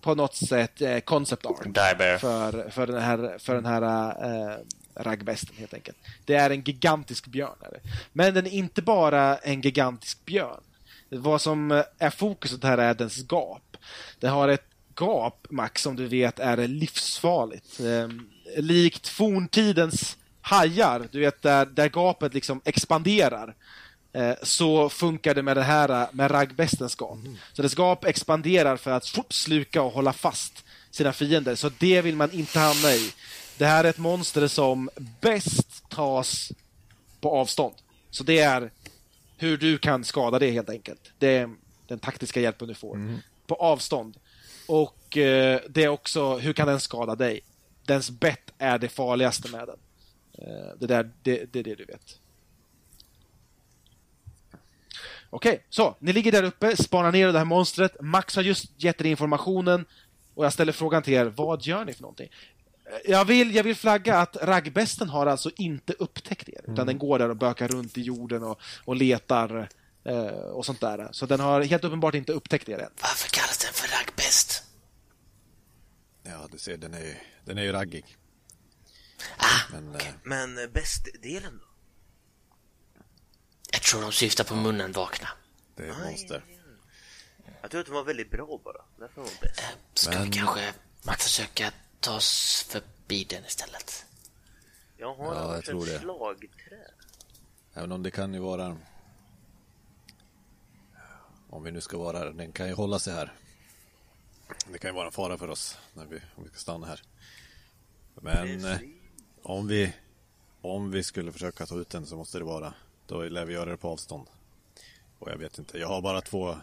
[0.00, 1.62] på något sätt eh, concept art
[2.20, 4.56] för, för den här, för den här eh,
[4.94, 5.96] raggbesten helt enkelt.
[6.24, 7.56] Det är en gigantisk björn.
[7.60, 7.80] Är det.
[8.12, 10.62] Men den är inte bara en gigantisk björn.
[11.08, 13.76] Vad som är fokuset här är dens gap.
[14.20, 14.66] Den har ett
[15.00, 17.80] gap, Max, som du vet är livsfarligt.
[17.80, 18.08] Eh,
[18.56, 23.54] likt forntidens hajar, du vet där, där gapet liksom expanderar
[24.12, 27.18] eh, så funkar det med det här med raggbestens gap.
[27.18, 27.36] Mm.
[27.52, 32.16] Så dess gap expanderar för att sluka och hålla fast sina fiender, så det vill
[32.16, 33.12] man inte hamna i.
[33.58, 34.90] Det här är ett monster som
[35.20, 36.52] bäst tas
[37.20, 37.74] på avstånd.
[38.10, 38.70] Så det är
[39.36, 41.10] hur du kan skada det helt enkelt.
[41.18, 41.50] Det är
[41.86, 42.94] den taktiska hjälpen du får.
[42.94, 43.18] Mm.
[43.46, 44.16] På avstånd.
[44.66, 47.40] Och eh, det är också, hur kan den skada dig?
[47.86, 49.76] Dens bett är det farligaste med den.
[50.46, 52.20] Eh, det, där, det, det är det du vet.
[55.30, 57.96] Okej, okay, så ni ligger där uppe, spanar ner det här monstret.
[58.00, 59.86] Max har just gett er informationen
[60.34, 62.28] och jag ställer frågan till er, vad gör ni för någonting?
[63.04, 66.86] Jag vill, jag vill flagga att raggbesten har alltså inte upptäckt er, utan mm.
[66.86, 69.68] den går där och bökar runt i jorden och, och letar
[70.04, 71.08] eh, och sånt där.
[71.12, 72.90] Så den har helt uppenbart inte upptäckt er än.
[73.02, 74.62] Varför kallas den för raggbäst?
[76.22, 78.16] Ja, du ser, den är, den är ju raggig.
[79.36, 80.08] Ah, men, okay.
[80.08, 81.66] eh, men eh, bästdelen då?
[83.72, 85.28] Jag tror de syftar på munnen vakna.
[85.76, 86.44] Det är ett monster.
[87.62, 88.84] Jag tror att de var väldigt bra bara.
[88.98, 89.60] Därför var de bäst.
[89.60, 90.24] Äh, ska men...
[90.24, 90.72] vi kanske
[91.18, 94.06] försöka ta oss förbi den istället?
[94.96, 95.98] Jag har ja, jag tror det.
[95.98, 96.90] slagträ.
[97.74, 98.76] Även om det kan ju vara...
[101.50, 103.32] Om vi nu ska vara här, den kan ju hålla sig här.
[104.72, 107.02] Det kan ju vara en fara för oss när vi, om vi ska stanna här.
[108.14, 108.78] Men eh,
[109.44, 109.94] om vi
[110.60, 112.74] om vi skulle försöka ta ut den så måste det vara
[113.06, 114.26] då lär vi göra det på avstånd.
[115.18, 116.56] Och jag vet inte, jag har bara två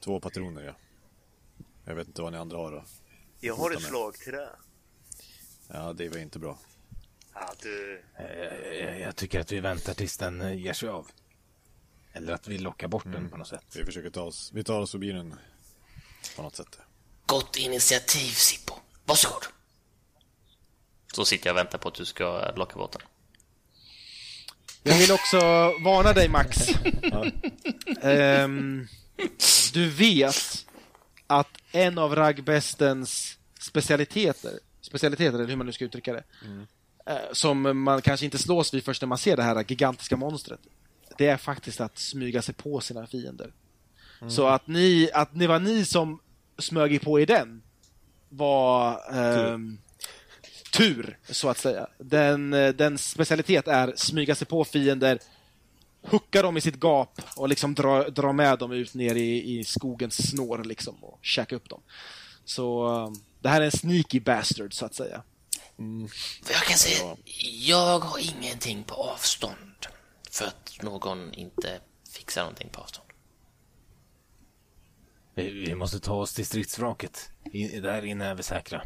[0.00, 0.74] två patroner ja.
[1.84, 2.84] Jag vet inte vad ni andra har då.
[3.40, 4.48] Jag har ett slagträ.
[5.68, 6.58] Ja, det var inte bra.
[7.34, 8.02] Ja, du...
[8.16, 11.10] Jag, jag, jag, tycker att vi väntar tills den eh, ger sig av.
[12.12, 13.20] Eller att vi lockar bort mm.
[13.20, 13.76] den på något sätt.
[13.76, 15.34] Vi försöker ta oss, vi tar oss förbi den
[16.36, 16.78] på något sätt.
[17.26, 18.74] Gott initiativ, Sippo.
[19.04, 19.59] Varsågod.
[21.12, 23.02] Så sitter jag och väntar på att du ska locka bort den.
[24.82, 25.38] Jag vill också
[25.84, 26.68] varna dig Max.
[28.02, 28.88] um,
[29.72, 30.66] du vet
[31.26, 36.66] att en av raggbästens specialiteter, specialiteter eller hur man nu ska uttrycka det, mm.
[37.32, 40.60] som man kanske inte slås vid först när man ser det här gigantiska monstret.
[41.18, 43.52] Det är faktiskt att smyga sig på sina fiender.
[44.20, 44.30] Mm.
[44.30, 46.20] Så att ni, att det var ni som
[46.58, 47.62] smög på i den
[48.28, 49.78] var um,
[50.72, 51.86] tur, så att säga.
[51.98, 55.18] Den, eh, den specialitet är smyga sig på fiender,
[56.02, 59.64] hucka dem i sitt gap och liksom dra, dra med dem ut ner i, i
[59.64, 61.82] skogens snår liksom och käka upp dem.
[62.44, 65.22] Så um, det här är en sneaky bastard, så att säga.
[65.78, 66.08] Mm.
[66.48, 67.16] Jag kan säga,
[67.66, 69.86] jag har ingenting på avstånd
[70.30, 71.80] för att någon inte
[72.12, 73.08] fixar någonting på avstånd.
[75.34, 77.30] Vi, vi måste ta oss till stridsvraket.
[77.82, 78.82] Där inne är vi säkra.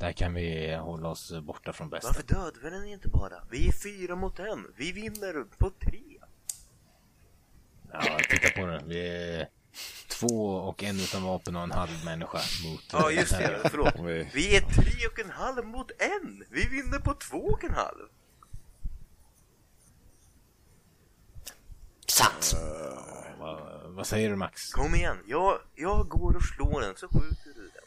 [0.00, 2.08] Där kan vi hålla oss borta från bästa.
[2.08, 3.44] Varför dödar vi den inte bara?
[3.50, 4.66] Vi är fyra mot en.
[4.76, 6.02] Vi vinner på tre.
[7.92, 8.88] Ja, titta på den.
[8.88, 9.48] Vi är
[10.08, 12.84] två och en utan vapen och en halv människa mot...
[12.92, 13.60] Ja, just det.
[13.70, 13.94] Förlåt.
[14.34, 16.44] Vi är tre och en halv mot en.
[16.50, 18.08] Vi vinner på två och en halv.
[22.06, 22.54] Sant.
[22.54, 24.72] Uh, vad, vad, säger du Max?
[24.72, 25.16] Kom igen.
[25.26, 27.84] Jag, jag går och slår den så skjuter du den.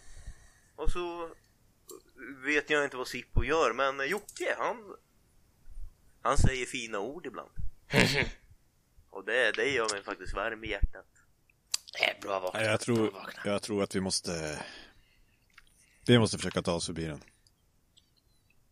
[0.76, 1.30] Och så
[2.46, 4.96] vet jag inte vad Sippo gör, men Jocke, han,
[6.22, 7.50] han säger fina ord ibland.
[9.10, 11.06] Och det, det gör mig faktiskt varm i hjärtat.
[12.02, 12.66] Äh, bra vaknat.
[12.66, 13.12] Jag tror,
[13.46, 14.60] jag tror att vi måste...
[16.08, 17.22] Vi måste försöka ta oss förbi den.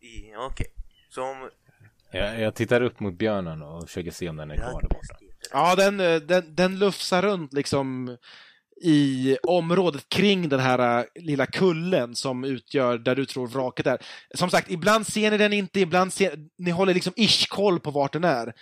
[0.02, 0.36] Okej.
[0.49, 0.68] Okay.
[1.10, 1.49] Som...
[2.12, 5.18] Jag, jag tittar upp mot björnen och försöker se om den är kvar där borta.
[5.52, 5.97] Ja, den,
[6.28, 8.18] den, den lufsar runt liksom
[8.84, 13.97] i området kring den här äh, lilla kullen som utgör där du tror vraket är.
[14.34, 17.91] Som sagt, ibland ser ni den inte, ibland ser ni håller liksom ish koll på
[17.91, 18.53] vart den är.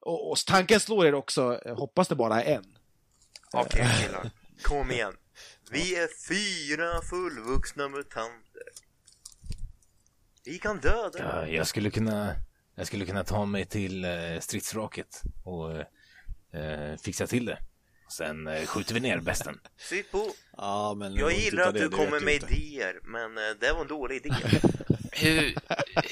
[0.00, 2.64] Och, och tanken slår er också, hoppas det bara är en.
[3.52, 4.30] Okej okay, killar,
[4.62, 5.12] kom igen.
[5.70, 8.62] Vi är fyra fullvuxna mutanter.
[10.44, 12.34] Vi kan döda ja, Jag skulle kunna
[12.74, 14.10] Jag skulle kunna ta mig till eh,
[14.40, 15.72] stridsvraket och
[16.58, 17.58] eh, fixa till det.
[18.10, 19.60] Sen eh, skjuter vi ner besten.
[19.78, 23.80] Sippo, Ja, men jag gillar att du det kommer med idéer, men eh, det var
[23.80, 24.34] en dålig idé.
[25.12, 25.54] Hur...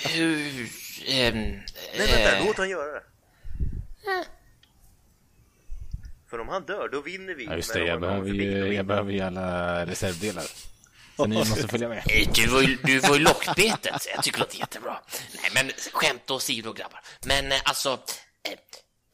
[0.08, 0.68] Hur...
[1.06, 1.62] ehm, Nej,
[1.98, 3.02] vänta, eh, låt han göra det.
[6.30, 7.44] För om han dör, då vinner vi.
[7.44, 7.92] Ja, just Men det.
[7.94, 8.88] om Jag han behöver kommer förbi, då ju, jag vi.
[8.88, 10.44] behöver ju alla reservdelar.
[11.16, 11.98] Så ni måste följa med.
[11.98, 14.06] Eh, Du var ju, du var ju lockbetet.
[14.14, 15.00] Jag tycker det låter jättebra.
[15.42, 17.00] Nej, men skämt åsido, grabbar.
[17.26, 18.58] Men eh, alltså, eh,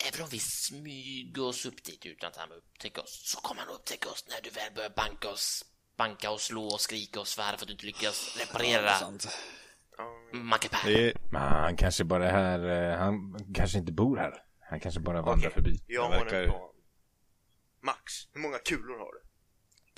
[0.08, 3.74] även om vi smyger oss upp dit utan att han upptäcker oss, så kommer han
[3.74, 5.64] upptäcka oss när du väl börjar banka oss,
[5.96, 8.90] banka och slå och skrika och svära för att du inte lyckas reparera.
[10.32, 10.68] Macke
[11.32, 14.44] han kanske bara är här, eh, han kanske inte bor här.
[14.70, 15.62] Han kanske bara vandrar Okej.
[15.62, 15.80] förbi.
[15.86, 16.70] Jag har verkar- en plan.
[17.82, 19.20] Max, hur många kulor har du?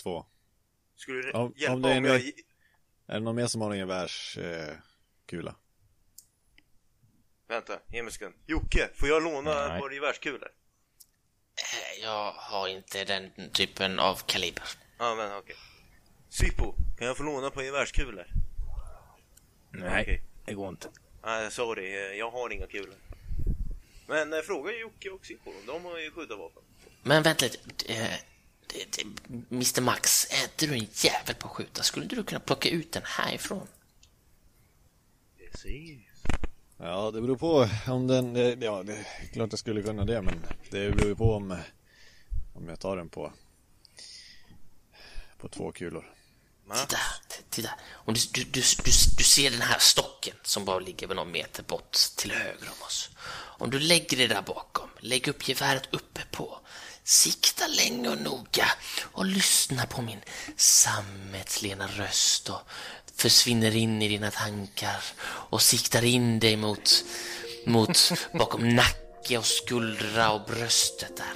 [0.03, 0.27] två.
[0.97, 2.21] Skulle du Om- hjälpa om om, det är en- jag...
[3.09, 5.51] Är det någon mer som har en gevärskula?
[5.51, 5.57] Eh?
[7.49, 8.35] Vänta, ge mig en sekund.
[8.47, 10.49] Jocke, får jag låna ett par gevärskulor?
[11.57, 14.65] Eh, Jag har inte den typen av kaliber.
[14.99, 15.57] Ja, men okej.
[16.31, 18.27] Sippo, kan jag få låna par gevärskulor?
[19.71, 20.23] Nej, Okej.
[20.45, 20.89] det går inte.
[21.25, 22.95] Nej, sorry, eh, jag har inga kulor.
[24.07, 26.63] Men eh, fråga Jocke och Sippo, de har ju skyddarvapen.
[27.03, 27.93] Men vänta lite.
[27.93, 28.15] Eh,
[29.51, 31.83] Mr Max, är inte du en jävel på att skjuta?
[31.83, 33.69] Skulle inte du kunna plocka ut den härifrån?
[35.39, 36.16] Precis.
[36.79, 40.23] Ja, det beror på om den, eh, ja det är klart jag skulle kunna det
[40.23, 41.59] men det beror ju på om,
[42.55, 43.33] om jag tar den på,
[45.39, 46.13] på två kulor.
[46.75, 46.99] Titta,
[47.51, 47.71] titta.
[47.93, 51.63] Om du, du, du, du, du ser den här stocken som bara ligger någon meter
[51.63, 53.11] bort till höger om oss.
[53.59, 56.59] Om du lägger det där bakom, lägg upp geväret uppe på.
[57.05, 58.67] Sikta länge och noga
[59.03, 60.21] och lyssna på min
[60.57, 62.61] sammetslena röst och
[63.17, 67.05] försvinner in i dina tankar och siktar in dig mot,
[67.67, 71.35] mot bakom nacke och skuldra och bröstet där.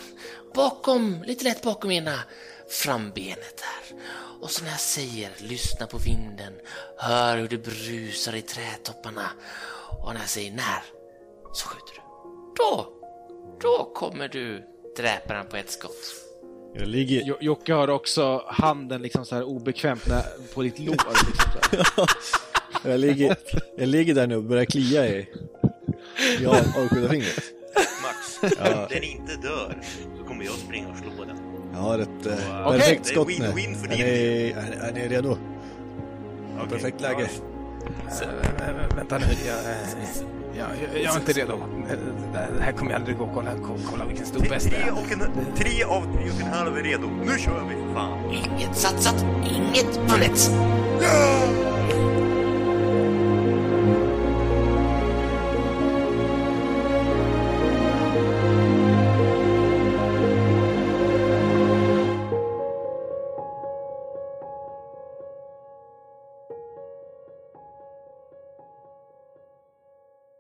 [0.55, 2.19] Bakom, lite lätt bakom ena
[2.69, 3.99] frambenet där.
[4.41, 6.53] Och så när jag säger lyssna på vinden,
[6.99, 9.31] hör hur det brusar i trädtopparna.
[9.99, 10.83] Och när jag säger när,
[11.53, 12.01] så skjuter du.
[12.57, 12.93] Då,
[13.61, 14.65] då kommer du
[14.97, 16.30] dräparen på ett skott.
[16.75, 20.23] Jag ligger, Jo- Jocke har också handen liksom så här obekvämt när,
[20.55, 20.95] på ditt lår.
[21.27, 22.09] Liksom så här.
[22.91, 23.37] jag ligger,
[23.79, 25.29] jag ligger där nu och börjar klia i,
[26.41, 27.43] i av- avskjutarfingret.
[28.03, 28.75] Max, Ja.
[28.83, 29.79] om den inte dör
[30.19, 31.37] så kommer jag springa och slå den.
[31.73, 33.45] Jag har ett eh, perfekt Det är skott nu.
[33.45, 35.37] Är ni, är, är ni redo?
[36.71, 37.31] Perfekt läge.
[38.11, 40.09] Så, vä- vä- vänta nu, jag, eh,
[40.59, 41.53] jag, jag, jag är inte redo.
[41.53, 41.97] Eh,
[42.33, 43.31] Det här kommer jag aldrig gå.
[43.35, 44.93] Kolla, kolla, kolla vilken stor Tre, bäst det tre, är.
[44.93, 47.07] och en, tre av tre och en halv är redo.
[47.25, 47.95] Nu kör vi!
[47.95, 48.19] Fan!
[48.31, 50.51] Inget satsat, inget vunnet.
[51.03, 52.20] Ja!